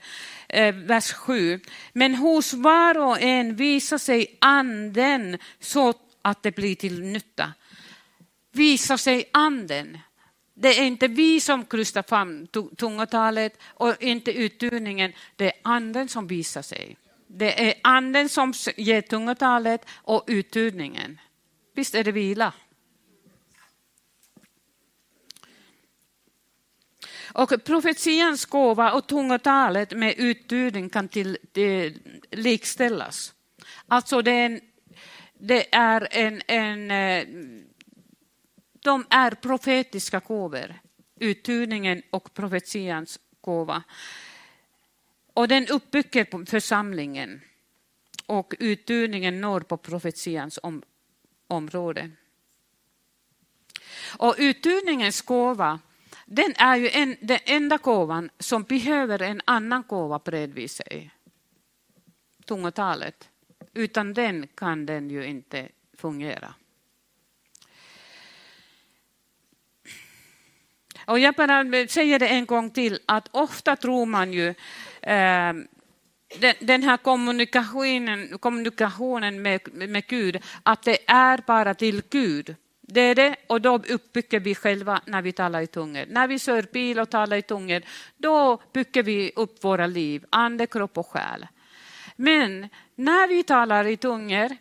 eh, 0.48 0.74
vers 0.74 1.12
7. 1.12 1.60
Men 1.92 2.14
hos 2.14 2.52
var 2.54 2.98
och 2.98 3.20
en 3.20 3.56
visar 3.56 3.98
sig 3.98 4.38
anden 4.40 5.38
så 5.60 5.94
att 6.22 6.42
det 6.42 6.54
blir 6.54 6.74
till 6.74 7.02
nytta. 7.02 7.52
Visar 8.52 8.96
sig 8.96 9.24
anden. 9.32 9.98
Det 10.54 10.78
är 10.78 10.84
inte 10.84 11.08
vi 11.08 11.40
som 11.40 11.64
krystar 11.64 12.02
fram 12.02 12.46
tungotalet 12.76 13.58
och 13.64 14.02
inte 14.02 14.32
uttunningen, 14.32 15.12
det 15.36 15.46
är 15.46 15.52
anden 15.64 16.08
som 16.08 16.26
visar 16.26 16.62
sig. 16.62 16.96
Det 17.26 17.68
är 17.68 17.74
anden 17.82 18.28
som 18.28 18.52
ger 18.76 19.00
tungotalet 19.00 19.86
och 19.94 20.24
uttunningen. 20.26 21.20
Visst 21.74 21.94
är 21.94 22.04
det 22.04 22.12
vila? 22.12 22.52
Och 27.34 27.64
profetians 27.64 28.44
gåva 28.44 28.92
och 28.92 29.06
tungotalet 29.06 29.92
med 29.92 30.14
uttydning 30.18 30.90
kan 30.90 31.08
till, 31.08 31.38
till, 31.52 31.98
likställas. 32.30 33.34
Alltså 33.86 34.22
det 34.22 34.30
är 34.30 34.46
en, 34.46 34.60
det 35.38 35.74
är 35.74 36.08
en, 36.10 36.42
en 36.46 36.90
eh, 36.90 37.26
de 38.82 39.06
är 39.10 39.30
profetiska 39.30 40.18
gåvor, 40.18 40.74
uttydningen 41.20 42.02
och 42.10 42.34
profetians 42.34 43.20
gåva. 43.40 43.82
Och 45.34 45.48
den 45.48 45.66
uppbygger 45.66 46.24
på 46.24 46.46
församlingen 46.46 47.40
och 48.26 48.54
uttydningen 48.58 49.40
når 49.40 49.60
på 49.60 49.76
profetians 49.76 50.58
om, 50.62 50.82
område. 51.46 52.10
Och 54.18 54.34
uttydningens 54.38 55.22
gåva 55.22 55.80
den 56.34 56.54
är 56.56 56.76
ju 56.76 56.88
en, 56.88 57.16
den 57.20 57.38
enda 57.44 57.76
gåvan 57.76 58.30
som 58.38 58.62
behöver 58.62 59.22
en 59.22 59.40
annan 59.44 59.84
gåva 59.88 60.18
bredvid 60.18 60.70
sig. 60.70 61.10
Tungotalet. 62.44 63.28
Utan 63.74 64.14
den 64.14 64.46
kan 64.54 64.86
den 64.86 65.10
ju 65.10 65.26
inte 65.26 65.68
fungera. 65.96 66.54
Och 71.04 71.18
jag 71.18 71.34
bara 71.34 71.88
säger 71.88 72.18
det 72.18 72.28
en 72.28 72.46
gång 72.46 72.70
till, 72.70 73.00
att 73.06 73.28
ofta 73.30 73.76
tror 73.76 74.06
man 74.06 74.32
ju 74.32 74.48
eh, 75.00 75.52
den, 76.60 76.82
här 76.82 76.96
kommunikationen, 76.96 78.38
kommunikationen 78.38 79.42
med, 79.42 79.60
med 79.72 80.06
Gud, 80.06 80.42
att 80.62 80.82
det 80.82 80.98
är 81.06 81.42
bara 81.46 81.74
till 81.74 82.02
Gud. 82.10 82.56
Det 82.82 83.00
är 83.00 83.14
det, 83.14 83.36
och 83.46 83.60
då 83.60 83.76
uppbygger 83.76 84.40
vi 84.40 84.54
själva 84.54 85.00
när 85.06 85.22
vi 85.22 85.32
talar 85.32 85.60
i 85.60 85.66
tungor. 85.66 86.06
När 86.08 86.28
vi 86.28 86.38
kör 86.38 86.62
bil 86.72 86.98
och 86.98 87.10
talar 87.10 87.36
i 87.36 87.42
tungor, 87.42 87.82
då 88.16 88.62
bygger 88.72 89.02
vi 89.02 89.32
upp 89.36 89.64
våra 89.64 89.86
liv, 89.86 90.24
ande, 90.30 90.66
kropp 90.66 90.98
och 90.98 91.06
själ. 91.06 91.46
Men 92.16 92.68
när 92.94 93.28
vi 93.28 93.42
talar 93.42 93.86
i 93.86 93.96
tungor 93.96 94.56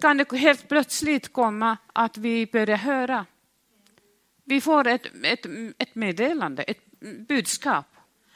kan 0.00 0.16
det 0.16 0.32
helt 0.32 0.68
plötsligt 0.68 1.32
komma 1.32 1.76
att 1.92 2.16
vi 2.16 2.46
börjar 2.46 2.76
höra. 2.76 3.26
Vi 4.44 4.60
får 4.60 4.86
ett, 4.86 5.06
ett, 5.24 5.46
ett 5.78 5.94
meddelande, 5.94 6.62
ett 6.62 7.00
budskap. 7.28 7.86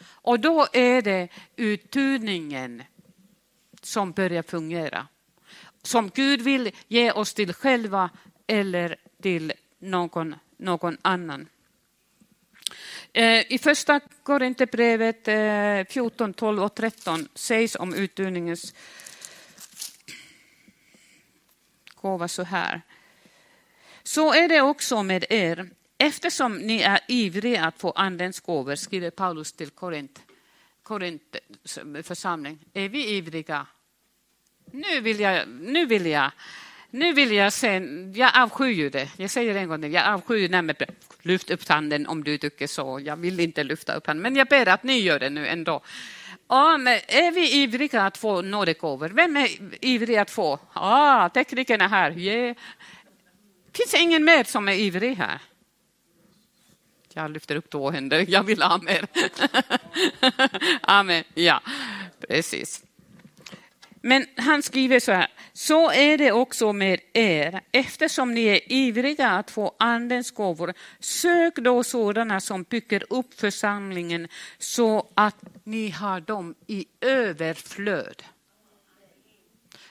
Och 0.04 0.40
då 0.40 0.66
är 0.72 1.02
det 1.02 1.28
uttydningen 1.56 2.82
som 3.82 4.12
börjar 4.12 4.42
fungera. 4.42 5.06
Som 5.82 6.11
Gud 6.14 6.40
vill 6.40 6.70
ge 6.88 7.12
oss 7.12 7.34
till 7.34 7.52
själva 7.52 8.11
eller 8.48 8.96
till 9.22 9.52
någon, 9.78 10.34
någon 10.56 10.96
annan. 11.02 11.48
Eh, 13.12 13.52
I 13.52 13.58
första 13.62 14.00
Korinthierbrevet 14.22 15.28
eh, 15.28 15.92
14, 15.92 16.34
12 16.34 16.62
och 16.62 16.74
13 16.74 17.28
sägs 17.34 17.76
om 17.76 17.94
utbildningens 17.94 18.74
gåva 21.94 22.28
så 22.28 22.42
här. 22.42 22.82
Så 24.02 24.34
är 24.34 24.48
det 24.48 24.61
också 24.61 25.02
med 25.02 25.24
er. 25.30 25.70
Eftersom 25.98 26.58
ni 26.58 26.80
är 26.80 27.00
ivriga 27.08 27.64
att 27.64 27.78
få 27.78 27.90
andens 27.90 28.40
gåvor, 28.40 28.74
skriver 28.74 29.11
Paulus 29.11 29.52
till 29.52 29.70
Korint, 29.70 30.22
Korint 30.82 31.37
eh, 31.96 32.02
församling. 32.02 32.58
Är 32.72 32.88
vi 32.88 33.16
ivriga? 33.16 33.66
Nu 34.72 35.00
vill 35.00 35.20
jag, 35.20 35.48
nu 35.48 35.87
vill 35.87 36.06
jag 36.06 36.30
nu 36.90 37.12
vill 37.12 37.33
jag 37.33 37.53
se, 37.53 37.83
jag 38.14 38.31
avskyr 38.35 38.66
ju 38.66 38.90
det. 38.90 39.09
Jag 39.16 39.31
säger 39.31 39.55
en 39.55 39.68
gång 39.68 39.83
till, 39.83 39.92
jag 39.92 40.07
avskyr 40.07 40.48
när 40.48 40.62
man 40.62 40.74
lyft 41.22 41.51
upp 41.51 41.68
handen 41.68 42.07
om 42.07 42.24
du 42.24 42.38
tycker 42.38 42.66
så. 42.66 43.01
Jag 43.05 43.16
vill 43.16 43.40
inte 43.40 43.64
lyfta 43.64 43.94
upp 43.94 44.07
handen, 44.07 44.22
men 44.22 44.37
jag 44.37 44.46
ber 44.48 44.68
att 44.68 44.83
ni 44.83 44.98
gör 44.98 45.18
det 45.18 45.31
nu 45.31 45.46
ändå. 45.46 45.83
Ja, 46.48 46.79
men 46.79 46.94
är 46.94 47.33
vi 47.33 47.62
ivriga 47.62 48.03
att 48.03 48.18
få 48.18 48.42
nådegåvor? 48.42 49.09
Vem 49.09 49.37
är 49.37 49.48
ivrig 49.81 50.16
att 50.16 50.31
få? 50.31 50.59
Ah, 50.72 51.29
teknikerna 51.29 51.88
här. 51.88 52.18
Yeah. 52.18 52.57
Finns 53.72 53.90
det 53.90 53.98
ingen 53.98 54.24
mer 54.24 54.44
som 54.44 54.68
är 54.68 54.72
ivrig 54.72 55.16
här? 55.16 55.40
Jag 57.12 57.31
lyfter 57.31 57.57
upp 57.57 57.70
två 57.70 57.90
händer, 57.90 58.24
jag 58.29 58.42
vill 58.42 58.62
ha 58.62 58.79
mer. 58.79 59.07
Amen, 60.81 61.24
ja, 61.35 61.61
precis. 62.29 62.85
Men 64.02 64.26
han 64.37 64.62
skriver 64.62 65.00
så 65.00 65.12
här, 65.12 65.28
så 65.52 65.90
är 65.90 66.18
det 66.18 66.32
också 66.32 66.72
med 66.72 67.00
er. 67.12 67.61
Eftersom 67.72 68.34
ni 68.34 68.44
är 68.44 68.72
ivriga 68.72 69.30
att 69.30 69.50
få 69.50 69.74
andens 69.78 70.30
gåvor, 70.30 70.74
sök 71.00 71.56
då 71.56 71.84
sådana 71.84 72.40
som 72.40 72.62
bygger 72.62 73.04
upp 73.11 73.40
församlingen 73.40 74.28
så 74.58 75.08
att 75.14 75.37
ni 75.64 75.90
har 75.90 76.20
dem 76.20 76.54
i 76.66 76.87
överflöd. 77.00 78.22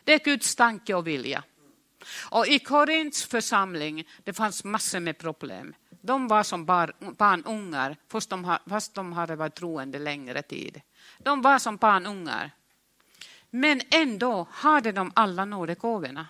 Det 0.03 0.13
är 0.13 0.19
Guds 0.19 0.55
tanke 0.55 0.93
och 0.93 1.07
vilja. 1.07 1.43
Och 2.29 2.47
i 2.47 2.59
Korints 2.59 3.25
församling 3.25 4.07
det 4.23 4.33
fanns 4.33 4.63
massor 4.63 4.99
med 4.99 5.17
problem. 5.17 5.75
De 6.01 6.27
var 6.27 6.43
som 6.43 6.65
barnungar, 6.65 7.97
fast 8.11 8.29
de, 8.29 8.57
fast 8.69 8.93
de 8.95 9.13
hade 9.13 9.35
varit 9.35 9.55
troende 9.55 9.99
längre 9.99 10.41
tid. 10.41 10.81
De 11.17 11.41
var 11.41 11.59
som 11.59 11.77
barnungar. 11.77 12.51
Men 13.49 13.81
ändå 13.89 14.47
hade 14.51 14.91
de 14.91 15.11
alla 15.15 15.45
nådegåvorna. 15.45 16.27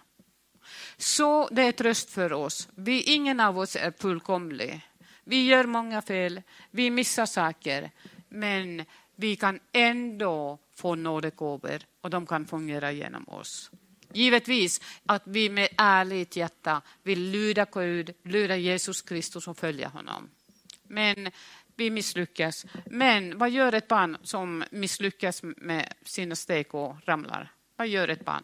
Så 0.98 1.48
det 1.52 1.62
är 1.62 1.72
tröst 1.72 2.10
för 2.10 2.34
oss. 2.34 2.68
Vi, 2.76 3.02
ingen 3.02 3.40
av 3.40 3.60
oss 3.60 3.76
är 3.76 3.92
fullkomlig. 3.92 4.82
Vi 5.24 5.46
gör 5.46 5.66
många 5.66 6.02
fel, 6.02 6.42
vi 6.72 6.90
missar 6.90 7.26
saker, 7.26 7.92
men 8.30 8.86
vi 9.16 9.36
kan 9.36 9.60
ändå 9.72 10.60
få 10.76 10.96
nådegåvor 10.96 11.80
och 12.02 12.10
de 12.10 12.26
kan 12.26 12.46
fungera 12.46 12.92
genom 12.92 13.30
oss. 13.30 13.72
Givetvis 14.14 14.82
att 15.06 15.24
vi 15.26 15.50
med 15.50 15.68
ärligt 15.78 16.36
hjärta 16.36 16.82
vill 17.04 17.20
lyda 17.20 17.66
Gud, 17.72 18.16
lyda 18.24 18.56
Jesus 18.56 19.02
Kristus 19.02 19.48
och 19.48 19.58
följa 19.58 19.88
honom. 19.88 20.30
Men 20.84 21.32
vi 21.78 21.90
misslyckas. 21.90 22.66
Men 22.86 23.38
vad 23.38 23.50
gör 23.50 23.74
ett 23.74 23.88
barn 23.88 24.18
som 24.24 24.64
misslyckas 24.72 25.42
med 25.44 25.94
sina 26.02 26.36
steg 26.36 26.76
och 26.76 26.96
ramlar? 27.06 27.52
Vad 27.76 27.88
gör 27.88 28.08
ett 28.08 28.26
barn? 28.26 28.44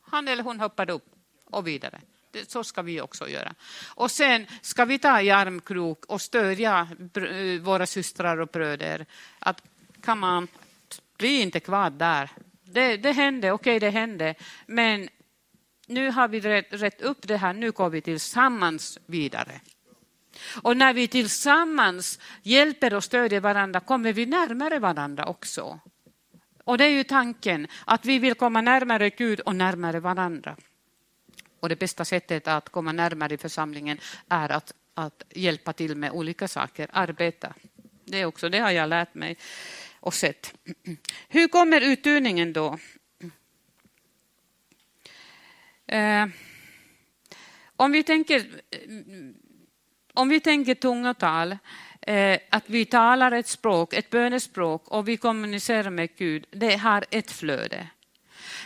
Han 0.00 0.28
eller 0.28 0.42
hon 0.42 0.60
hoppar 0.60 0.90
upp 0.90 1.06
och 1.44 1.66
vidare. 1.66 2.00
det, 2.30 2.50
så 2.50 2.64
ska 2.64 2.82
vi 2.82 3.00
också 3.00 3.28
göra. 3.28 3.54
Och 3.86 4.10
sen 4.10 4.46
ska 4.62 4.84
vi 4.84 4.98
ta 4.98 5.20
i 5.20 5.30
armkrok 5.30 6.06
och 6.06 6.20
stödja 6.20 6.88
eh, 7.16 7.60
våra 7.60 7.86
systrar 7.86 8.40
och 8.40 8.48
bröder. 8.48 9.06
Att, 9.38 9.62
kan 10.02 10.18
man, 10.18 10.48
bli 11.18 11.40
inte 11.40 11.60
kvar 11.60 11.90
där. 11.90 12.30
Det, 12.62 12.96
det 12.96 13.12
hände, 13.12 13.52
okej 13.52 13.76
okay, 13.76 13.78
det 13.78 13.90
hände, 13.90 14.34
men 14.66 15.08
nu 15.86 16.10
har 16.10 16.28
vi 16.28 16.40
rätt, 16.40 16.66
rätt 16.70 17.02
upp 17.02 17.28
det 17.28 17.36
här, 17.36 17.52
nu 17.52 17.70
går 17.70 17.90
vi 17.90 18.00
tillsammans 18.00 18.98
vidare. 19.06 19.60
Och 20.62 20.76
när 20.76 20.94
vi 20.94 21.08
tillsammans 21.08 22.18
hjälper 22.42 22.94
och 22.94 23.04
stödjer 23.04 23.40
varandra 23.40 23.80
kommer 23.80 24.12
vi 24.12 24.26
närmare 24.26 24.78
varandra 24.78 25.24
också. 25.24 25.80
Och 26.64 26.78
det 26.78 26.84
är 26.84 26.88
ju 26.88 27.04
tanken, 27.04 27.66
att 27.84 28.04
vi 28.04 28.18
vill 28.18 28.34
komma 28.34 28.60
närmare 28.60 29.10
Gud 29.10 29.40
och 29.40 29.56
närmare 29.56 30.00
varandra. 30.00 30.56
Och 31.60 31.68
det 31.68 31.76
bästa 31.76 32.04
sättet 32.04 32.48
att 32.48 32.68
komma 32.68 32.92
närmare 32.92 33.34
i 33.34 33.38
församlingen 33.38 33.98
är 34.28 34.52
att, 34.52 34.72
att 34.94 35.22
hjälpa 35.30 35.72
till 35.72 35.96
med 35.96 36.10
olika 36.10 36.48
saker, 36.48 36.88
arbeta. 36.92 37.54
Det, 38.04 38.24
också, 38.24 38.48
det 38.48 38.58
har 38.58 38.70
jag 38.70 38.88
lärt 38.88 39.14
mig 39.14 39.36
och 40.00 40.14
sett. 40.14 40.54
Hur 41.28 41.48
kommer 41.48 41.80
uttunningen 41.80 42.52
då? 42.52 42.78
Eh, 45.86 46.26
om 47.76 47.92
vi 47.92 48.02
tänker 48.02 48.46
om 50.14 50.28
vi 50.28 50.40
tänker 50.40 50.74
tungotal, 50.74 51.56
eh, 52.00 52.38
att 52.50 52.64
vi 52.66 52.84
talar 52.84 53.32
ett 53.32 53.48
språk, 53.48 53.94
ett 53.94 54.10
bönespråk 54.10 54.88
och 54.88 55.08
vi 55.08 55.16
kommunicerar 55.16 55.90
med 55.90 56.16
Gud, 56.16 56.46
det 56.50 56.76
har 56.76 57.04
ett 57.10 57.30
flöde. 57.30 57.86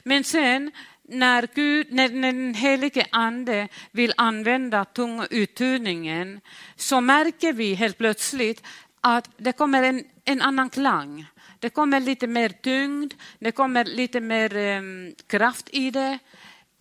Men 0.02 0.24
sen 0.24 0.70
när, 1.08 1.48
Gud, 1.54 1.86
när, 1.92 2.08
när 2.08 2.32
den 2.32 2.54
helige 2.54 3.06
ande 3.10 3.68
vill 3.90 4.12
använda 4.16 4.84
tunguttydningen 4.84 6.40
så 6.76 7.00
märker 7.00 7.52
vi 7.52 7.74
helt 7.74 7.98
plötsligt 7.98 8.62
att 9.00 9.30
det 9.36 9.52
kommer 9.52 9.82
en, 9.82 10.04
en 10.24 10.42
annan 10.42 10.70
klang. 10.70 11.26
Det 11.58 11.70
kommer 11.70 12.00
lite 12.00 12.26
mer 12.26 12.48
tyngd, 12.48 13.14
det 13.38 13.52
kommer 13.52 13.84
lite 13.84 14.20
mer 14.20 14.56
eh, 14.56 14.82
kraft 15.26 15.68
i 15.72 15.90
det. 15.90 16.18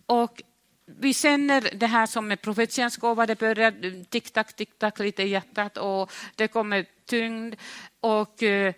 Och 0.06 0.42
vi 0.86 1.14
känner 1.14 1.68
det 1.74 1.86
här 1.86 2.06
som 2.06 2.32
är 2.32 2.36
profetians 2.36 2.96
gåva, 2.96 3.26
det 3.26 3.38
börjar 3.38 3.84
eh, 3.84 3.92
tick-tack, 4.08 4.56
tick-tack 4.56 4.98
lite 4.98 5.22
i 5.22 5.28
hjärtat 5.28 5.76
och 5.76 6.12
det 6.34 6.48
kommer 6.48 6.86
tyngd 7.06 7.54
och, 8.00 8.42
eh, 8.42 8.74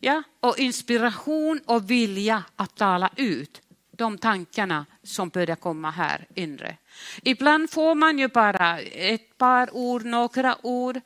ja, 0.00 0.22
och 0.40 0.58
inspiration 0.58 1.60
och 1.66 1.90
vilja 1.90 2.44
att 2.56 2.76
tala 2.76 3.10
ut 3.16 3.62
de 3.90 4.18
tankarna 4.18 4.86
som 5.02 5.28
börjar 5.28 5.56
komma 5.56 5.90
här 5.90 6.26
inre. 6.34 6.76
Ibland 7.22 7.70
får 7.70 7.94
man 7.94 8.18
ju 8.18 8.28
bara 8.28 8.80
ett 8.80 9.38
par 9.38 9.76
ord, 9.76 10.04
några 10.04 10.56
ord. 10.62 11.00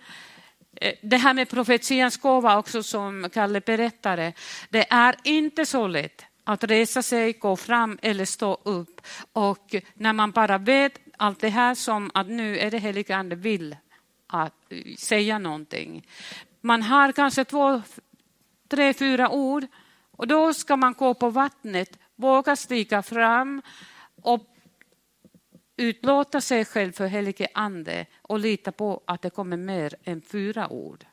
Eh, 0.77 0.94
det 1.03 1.16
här 1.16 1.35
med 1.35 1.48
profetians 1.48 2.16
gåva 2.16 2.59
också 2.59 2.83
som 2.83 3.31
Kalle 3.33 3.61
berättade, 3.61 4.33
det 4.70 4.87
är 4.90 5.16
inte 5.25 5.66
så 5.66 5.87
lätt 5.87 6.25
att 6.44 6.64
resa 6.64 7.02
sig, 7.02 7.33
gå 7.33 7.57
fram 7.57 7.98
eller 8.02 8.24
stå 8.24 8.59
upp. 8.62 9.00
Och 9.33 9.74
när 9.94 10.12
man 10.12 10.31
bara 10.31 10.59
vet 10.59 10.98
allt 11.16 11.40
det 11.40 11.48
här 11.48 11.74
som 11.74 12.11
att 12.14 12.28
nu 12.28 12.59
är 12.59 12.70
det 12.70 12.78
heliga 12.78 13.16
ande 13.16 13.37
vill 13.37 13.76
att 14.26 14.72
eh, 14.72 14.94
säga 14.98 15.38
någonting. 15.38 16.07
Man 16.61 16.83
har 16.83 17.12
kanske 17.12 17.44
två, 17.44 17.83
tre, 18.68 18.94
fyra 18.94 19.31
ord 19.31 19.66
och 20.11 20.26
då 20.26 20.55
ska 20.55 20.76
man 20.76 20.92
gå 20.92 21.14
på 21.14 21.31
vattnet, 21.31 21.98
våga 22.16 22.57
stiga 22.57 23.02
fram 23.02 23.62
och 24.22 24.46
utlåta 25.76 26.40
sig 26.40 26.64
själv 26.64 26.92
för 26.92 27.07
helige 27.07 27.48
ande 27.55 28.07
och 28.22 28.38
lita 28.38 28.72
på 28.72 29.02
att 29.07 29.22
det 29.22 29.31
kommer 29.31 29.57
mer 29.57 29.94
än 30.05 30.22
fyra 30.22 30.68
ord. 30.68 31.05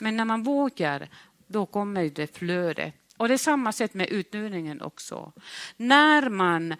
Men 0.00 0.16
när 0.16 0.24
man 0.24 0.42
vågar, 0.42 1.08
då 1.46 1.66
kommer 1.66 2.08
det 2.08 2.36
flödet 2.36 2.94
och 3.20 3.28
det 3.28 3.34
är 3.34 3.38
samma 3.38 3.72
sätt 3.72 3.94
med 3.94 4.08
utnurningen 4.08 4.82
också. 4.82 5.32
När 5.76 6.28
man 6.28 6.76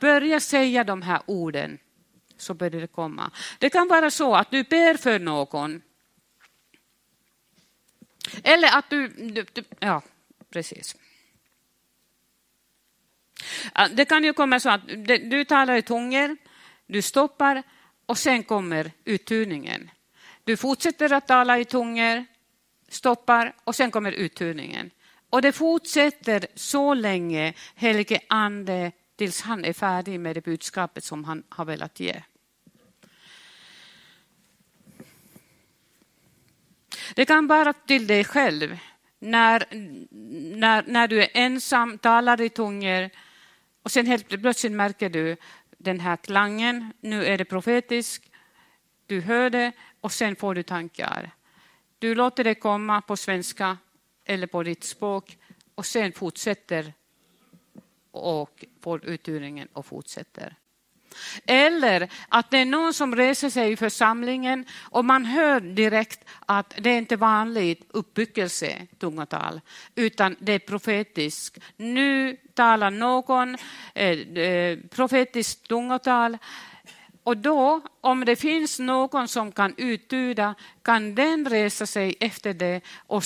börjar 0.00 0.38
säga 0.38 0.84
de 0.84 1.02
här 1.02 1.22
orden 1.26 1.78
så 2.36 2.54
börjar 2.54 2.80
det 2.80 2.86
komma. 2.86 3.30
Det 3.58 3.70
kan 3.70 3.88
vara 3.88 4.10
så 4.10 4.34
att 4.34 4.50
du 4.50 4.64
ber 4.64 4.96
för 4.96 5.18
någon. 5.18 5.82
Eller 8.42 8.78
att 8.78 8.90
du, 8.90 9.08
du, 9.08 9.46
du 9.52 9.64
ja 9.78 10.02
precis. 10.50 10.96
Det 13.90 14.04
kan 14.04 14.24
ju 14.24 14.32
komma 14.32 14.60
så 14.60 14.70
att 14.70 14.88
du 15.06 15.44
talar 15.44 15.76
i 15.76 15.82
tungor, 15.82 16.36
du 16.86 17.02
stoppar 17.02 17.62
och 18.06 18.18
sen 18.18 18.42
kommer 18.42 18.92
utturningen. 19.04 19.90
Du 20.44 20.56
fortsätter 20.56 21.12
att 21.12 21.26
tala 21.26 21.58
i 21.58 21.64
tungor, 21.64 22.24
stoppar 22.88 23.54
och 23.64 23.74
sen 23.74 23.90
kommer 23.90 24.12
uttunningen. 24.12 24.90
Och 25.30 25.42
det 25.42 25.52
fortsätter 25.52 26.46
så 26.54 26.94
länge 26.94 27.54
helige 27.74 28.20
ande 28.28 28.92
tills 29.16 29.40
han 29.40 29.64
är 29.64 29.72
färdig 29.72 30.20
med 30.20 30.36
det 30.36 30.44
budskapet 30.44 31.04
som 31.04 31.24
han 31.24 31.42
har 31.48 31.64
velat 31.64 32.00
ge. 32.00 32.22
Det 37.14 37.24
kan 37.24 37.46
vara 37.46 37.72
till 37.72 38.06
dig 38.06 38.24
själv. 38.24 38.78
När, 39.18 39.66
när, 40.56 40.84
när 40.86 41.08
du 41.08 41.22
är 41.22 41.28
ensam, 41.34 41.98
talar 41.98 42.40
i 42.40 42.48
tungor 42.48 43.10
och 43.82 43.90
sen 43.90 44.06
helt 44.06 44.28
plötsligt 44.28 44.72
märker 44.72 45.10
du 45.10 45.36
den 45.78 46.00
här 46.00 46.16
klangen, 46.16 46.92
nu 47.00 47.24
är 47.24 47.38
det 47.38 47.44
profetisk, 47.44 48.30
du 49.06 49.20
hör 49.20 49.50
det 49.50 49.72
och 50.00 50.12
sen 50.12 50.36
får 50.36 50.54
du 50.54 50.62
tankar. 50.62 51.30
Du 52.04 52.14
låter 52.14 52.44
det 52.44 52.54
komma 52.54 53.00
på 53.00 53.16
svenska 53.16 53.78
eller 54.24 54.46
på 54.46 54.62
ditt 54.62 54.84
språk 54.84 55.38
och 55.74 55.86
sen 55.86 56.12
fortsätter 56.12 56.92
och 58.10 58.64
får 58.82 59.04
utturingen 59.04 59.68
och 59.72 59.86
fortsätter. 59.86 60.56
Eller 61.46 62.08
att 62.28 62.50
det 62.50 62.58
är 62.58 62.64
någon 62.64 62.94
som 62.94 63.16
reser 63.16 63.50
sig 63.50 63.72
i 63.72 63.76
församlingen 63.76 64.66
och 64.90 65.04
man 65.04 65.24
hör 65.24 65.60
direkt 65.60 66.24
att 66.46 66.74
det 66.78 66.90
är 66.90 66.98
inte 66.98 67.16
vanligt 67.16 67.86
uppbyggelse, 67.88 68.86
tungotal, 68.98 69.60
utan 69.94 70.36
det 70.38 70.52
är 70.52 70.58
profetiskt. 70.58 71.58
Nu 71.76 72.36
talar 72.54 72.90
någon 72.90 73.56
eh, 73.94 74.18
eh 74.18 74.78
profetiskt 74.90 75.68
tungotal 75.68 76.38
och 77.24 77.36
då, 77.36 77.80
om 78.00 78.24
det 78.24 78.36
finns 78.36 78.78
någon 78.78 79.28
som 79.28 79.52
kan 79.52 79.74
uttyda, 79.76 80.54
kan 80.82 81.14
den 81.14 81.48
resa 81.48 81.86
sig 81.86 82.16
efter 82.20 82.54
det 82.54 82.80
och 82.96 83.22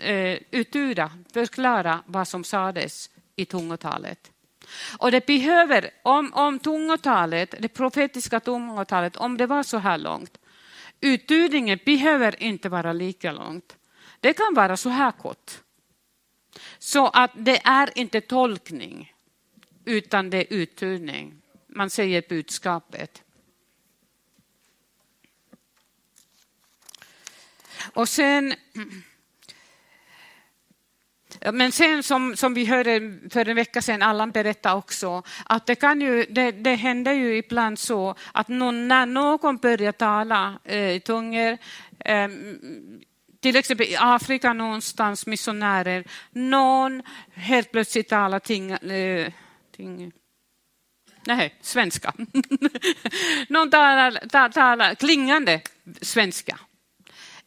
eh, 0.00 0.38
uttyda, 0.50 1.10
förklara 1.32 2.02
vad 2.06 2.28
som 2.28 2.44
sades 2.44 3.10
i 3.36 3.44
tungotalet. 3.44 4.30
Och 4.98 5.10
det 5.10 5.26
behöver, 5.26 5.90
om, 6.02 6.32
om 6.32 6.58
tungotalet, 6.58 7.54
det 7.58 7.68
profetiska 7.68 8.40
tungotalet, 8.40 9.16
om 9.16 9.36
det 9.36 9.46
var 9.46 9.62
så 9.62 9.78
här 9.78 9.98
långt, 9.98 10.38
uttydningen 11.00 11.78
behöver 11.86 12.42
inte 12.42 12.68
vara 12.68 12.92
lika 12.92 13.32
långt. 13.32 13.76
Det 14.20 14.32
kan 14.32 14.54
vara 14.54 14.76
så 14.76 14.88
här 14.88 15.12
kort. 15.12 15.50
Så 16.78 17.08
att 17.08 17.30
det 17.34 17.60
är 17.64 17.98
inte 17.98 18.20
tolkning, 18.20 19.12
utan 19.84 20.30
det 20.30 20.38
är 20.38 20.56
uttydning. 20.58 21.42
Man 21.66 21.90
säger 21.90 22.24
budskapet. 22.28 23.22
Och 27.94 28.08
sen, 28.08 28.54
men 31.52 31.72
sen 31.72 32.02
som, 32.02 32.36
som 32.36 32.54
vi 32.54 32.64
hörde 32.64 33.18
för 33.30 33.48
en 33.48 33.56
vecka 33.56 33.82
sedan, 33.82 34.02
Allan 34.02 34.30
berättade 34.30 34.74
också, 34.74 35.22
att 35.44 35.66
det, 35.66 35.74
kan 35.74 36.00
ju, 36.00 36.26
det, 36.30 36.52
det 36.52 36.74
händer 36.74 37.12
ju 37.12 37.36
ibland 37.36 37.78
så 37.78 38.14
att 38.32 38.48
någon, 38.48 38.88
när 38.88 39.06
någon 39.06 39.56
börjar 39.56 39.92
tala 39.92 40.58
eh, 40.64 40.90
i 40.90 41.00
tungor, 41.00 41.58
eh, 41.98 42.28
till 43.40 43.56
exempel 43.56 43.86
i 43.86 43.96
Afrika 43.98 44.52
någonstans, 44.52 45.26
missionärer, 45.26 46.04
någon 46.30 47.02
helt 47.34 47.72
plötsligt 47.72 48.08
talar 48.08 48.38
ting, 48.38 48.70
eh, 48.70 49.32
ting 49.76 50.12
Nej, 51.26 51.54
svenska. 51.60 52.12
någon 53.48 53.70
talar, 53.70 54.48
talar 54.48 54.94
klingande 54.94 55.60
svenska. 56.00 56.58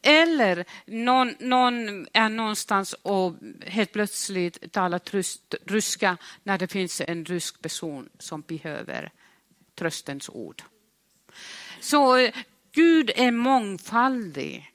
Eller 0.02 0.64
någon, 0.86 1.34
någon, 1.40 2.06
är 2.12 2.28
någonstans 2.28 2.92
och 3.02 3.34
helt 3.66 3.92
plötsligt 3.92 4.72
talar 4.72 4.98
tröst, 4.98 5.54
ryska 5.66 6.16
när 6.42 6.58
det 6.58 6.68
finns 6.68 7.00
en 7.00 7.24
rysk 7.24 7.62
person 7.62 8.08
som 8.18 8.40
behöver 8.40 9.10
tröstens 9.74 10.28
ord. 10.28 10.62
Så 11.80 12.30
Gud 12.72 13.10
är 13.16 13.30
mångfaldig 13.30 14.72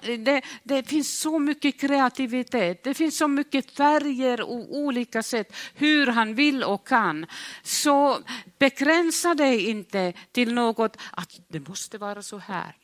Det, 0.00 0.42
det, 0.62 0.88
finns 0.88 1.20
så 1.20 1.38
mycket 1.38 1.80
kreativitet, 1.80 2.84
det 2.84 2.94
finns 2.94 3.18
så 3.18 3.28
mycket 3.28 3.70
färger 3.70 4.40
och 4.40 4.76
olika 4.76 5.22
sätt 5.22 5.56
hur 5.74 6.06
han 6.06 6.34
vill 6.34 6.64
och 6.64 6.86
kan. 6.86 7.26
Så 7.62 8.18
begränsa 8.58 9.34
dig 9.34 9.66
inte 9.66 10.12
till 10.32 10.54
något 10.54 10.96
att 11.12 11.40
det 11.48 11.68
måste 11.68 11.98
vara 11.98 12.22
så 12.22 12.38
här. 12.38 12.76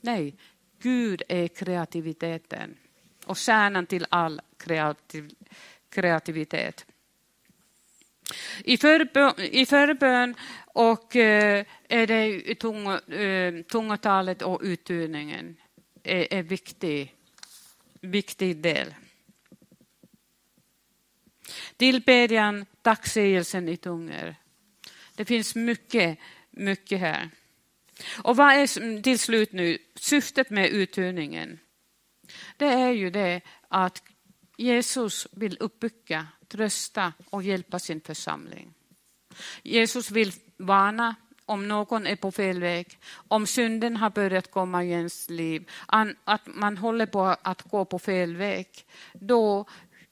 Nej, 0.00 0.34
Gud 0.78 1.22
är 1.28 1.48
kreativiteten 1.48 2.76
och 3.26 3.36
kärnan 3.36 3.86
till 3.86 4.06
all 4.08 4.40
kreativ, 4.56 5.30
kreativitet. 5.88 6.86
I 8.64 8.76
förbön, 8.76 9.34
I 9.38 9.66
förbön 9.66 10.34
och, 10.66 11.16
eh, 11.16 11.64
är 11.88 12.06
det 12.06 12.54
tung, 12.54 12.86
eh, 12.88 13.62
tungotalet 13.62 14.42
och 14.42 14.60
uttunningen 14.62 15.56
är 16.02 16.34
en 16.34 16.46
viktig, 16.46 17.14
viktig 18.00 18.56
del. 18.56 18.94
Tillbedjan, 21.76 22.66
tacksägelsen 22.82 23.68
i 23.68 23.76
tungor. 23.76 24.34
Det 25.14 25.24
finns 25.24 25.54
mycket, 25.54 26.18
mycket 26.50 27.00
här. 27.00 27.30
Och 28.22 28.36
vad 28.36 28.54
är 28.54 29.02
till 29.02 29.18
slut 29.18 29.52
nu 29.52 29.78
syftet 29.94 30.50
med 30.50 30.70
uttunningen? 30.70 31.58
Det 32.56 32.66
är 32.66 32.90
ju 32.90 33.10
det 33.10 33.40
att 33.68 34.02
Jesus 34.56 35.26
vill 35.32 35.56
uppbygga, 35.60 36.26
trösta 36.48 37.12
och 37.30 37.42
hjälpa 37.42 37.78
sin 37.78 38.00
församling. 38.00 38.74
Jesus 39.62 40.10
vill 40.10 40.32
varna 40.56 41.14
om 41.46 41.68
någon 41.68 42.06
är 42.06 42.16
på 42.16 42.32
fel 42.32 42.60
väg, 42.60 42.98
om 43.28 43.46
synden 43.46 43.96
har 43.96 44.10
börjat 44.10 44.50
komma 44.50 44.84
i 44.84 44.90
ens 44.90 45.30
liv, 45.30 45.70
att 46.24 46.46
man 46.46 46.76
håller 46.76 47.06
på 47.06 47.36
att 47.42 47.62
gå 47.62 47.84
på 47.84 47.98
fel 47.98 48.36
väg, 48.36 48.68
då 49.14 49.66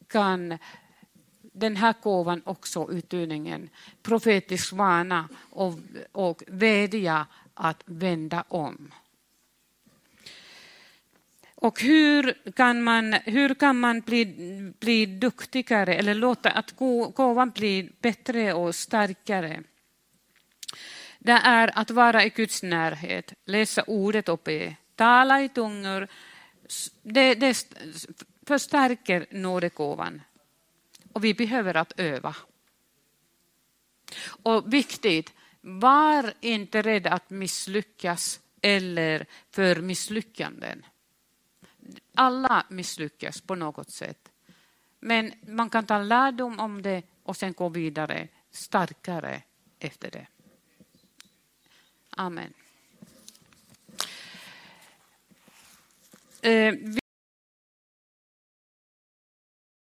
kan 0.09 0.59
den 1.65 1.77
här 1.77 1.95
gåvan 2.03 2.43
också, 2.45 2.91
utdelningen, 2.93 3.69
profetisk 4.03 4.73
vana 4.73 5.29
och, 5.51 5.75
och 6.13 6.43
vädja 6.47 7.27
att 7.55 7.83
vända 7.87 8.45
om. 8.49 8.91
Och 11.55 11.81
hur 11.81 12.53
kan 12.53 12.83
man, 12.83 13.13
hur 13.13 13.55
kan 13.55 13.81
man 13.81 14.01
bli, 14.01 14.25
bli 14.81 15.07
duktigare 15.07 15.95
eller 15.95 16.15
låta 16.15 16.51
att 16.51 16.77
gåvan 17.15 17.51
bli 17.51 17.91
bättre 18.01 18.53
och 18.53 18.75
starkare? 18.75 19.63
Det 21.19 21.33
är 21.33 21.79
att 21.79 21.91
vara 21.91 22.25
i 22.25 22.29
Guds 22.29 22.63
närhet, 22.63 23.33
läsa 23.45 23.83
ordet 23.87 24.29
och 24.29 24.41
be, 24.45 24.77
tala 24.97 25.43
i 25.43 25.49
tungor. 25.49 26.09
Det, 27.03 27.35
det 27.35 27.67
förstärker 28.47 29.27
nådegåvan. 29.31 30.21
Och 31.15 31.25
vi 31.25 31.35
behöver 31.35 31.77
att 31.77 32.01
öva. 32.01 32.37
Och 34.27 34.75
viktigt, 34.75 35.33
var 35.61 36.35
inte 36.41 36.83
rädd 36.83 37.07
att 37.07 37.31
misslyckas 37.31 38.41
eller 38.63 39.27
för 39.51 39.77
misslyckanden. 39.77 40.87
Alla 42.15 42.67
misslyckas 42.71 43.41
på 43.41 43.55
något 43.55 43.91
sätt. 43.91 44.29
Men 45.01 45.33
man 45.47 45.71
kan 45.71 45.87
ta 45.87 45.99
lärdom 45.99 46.61
om 46.61 46.83
det 46.83 47.03
och 47.23 47.37
sen 47.37 47.53
gå 47.53 47.69
vidare 47.69 48.29
starkare 48.51 49.43
efter 49.79 50.11
det. 50.11 50.27
Amen. 52.11 52.53
Eh, 56.43 56.75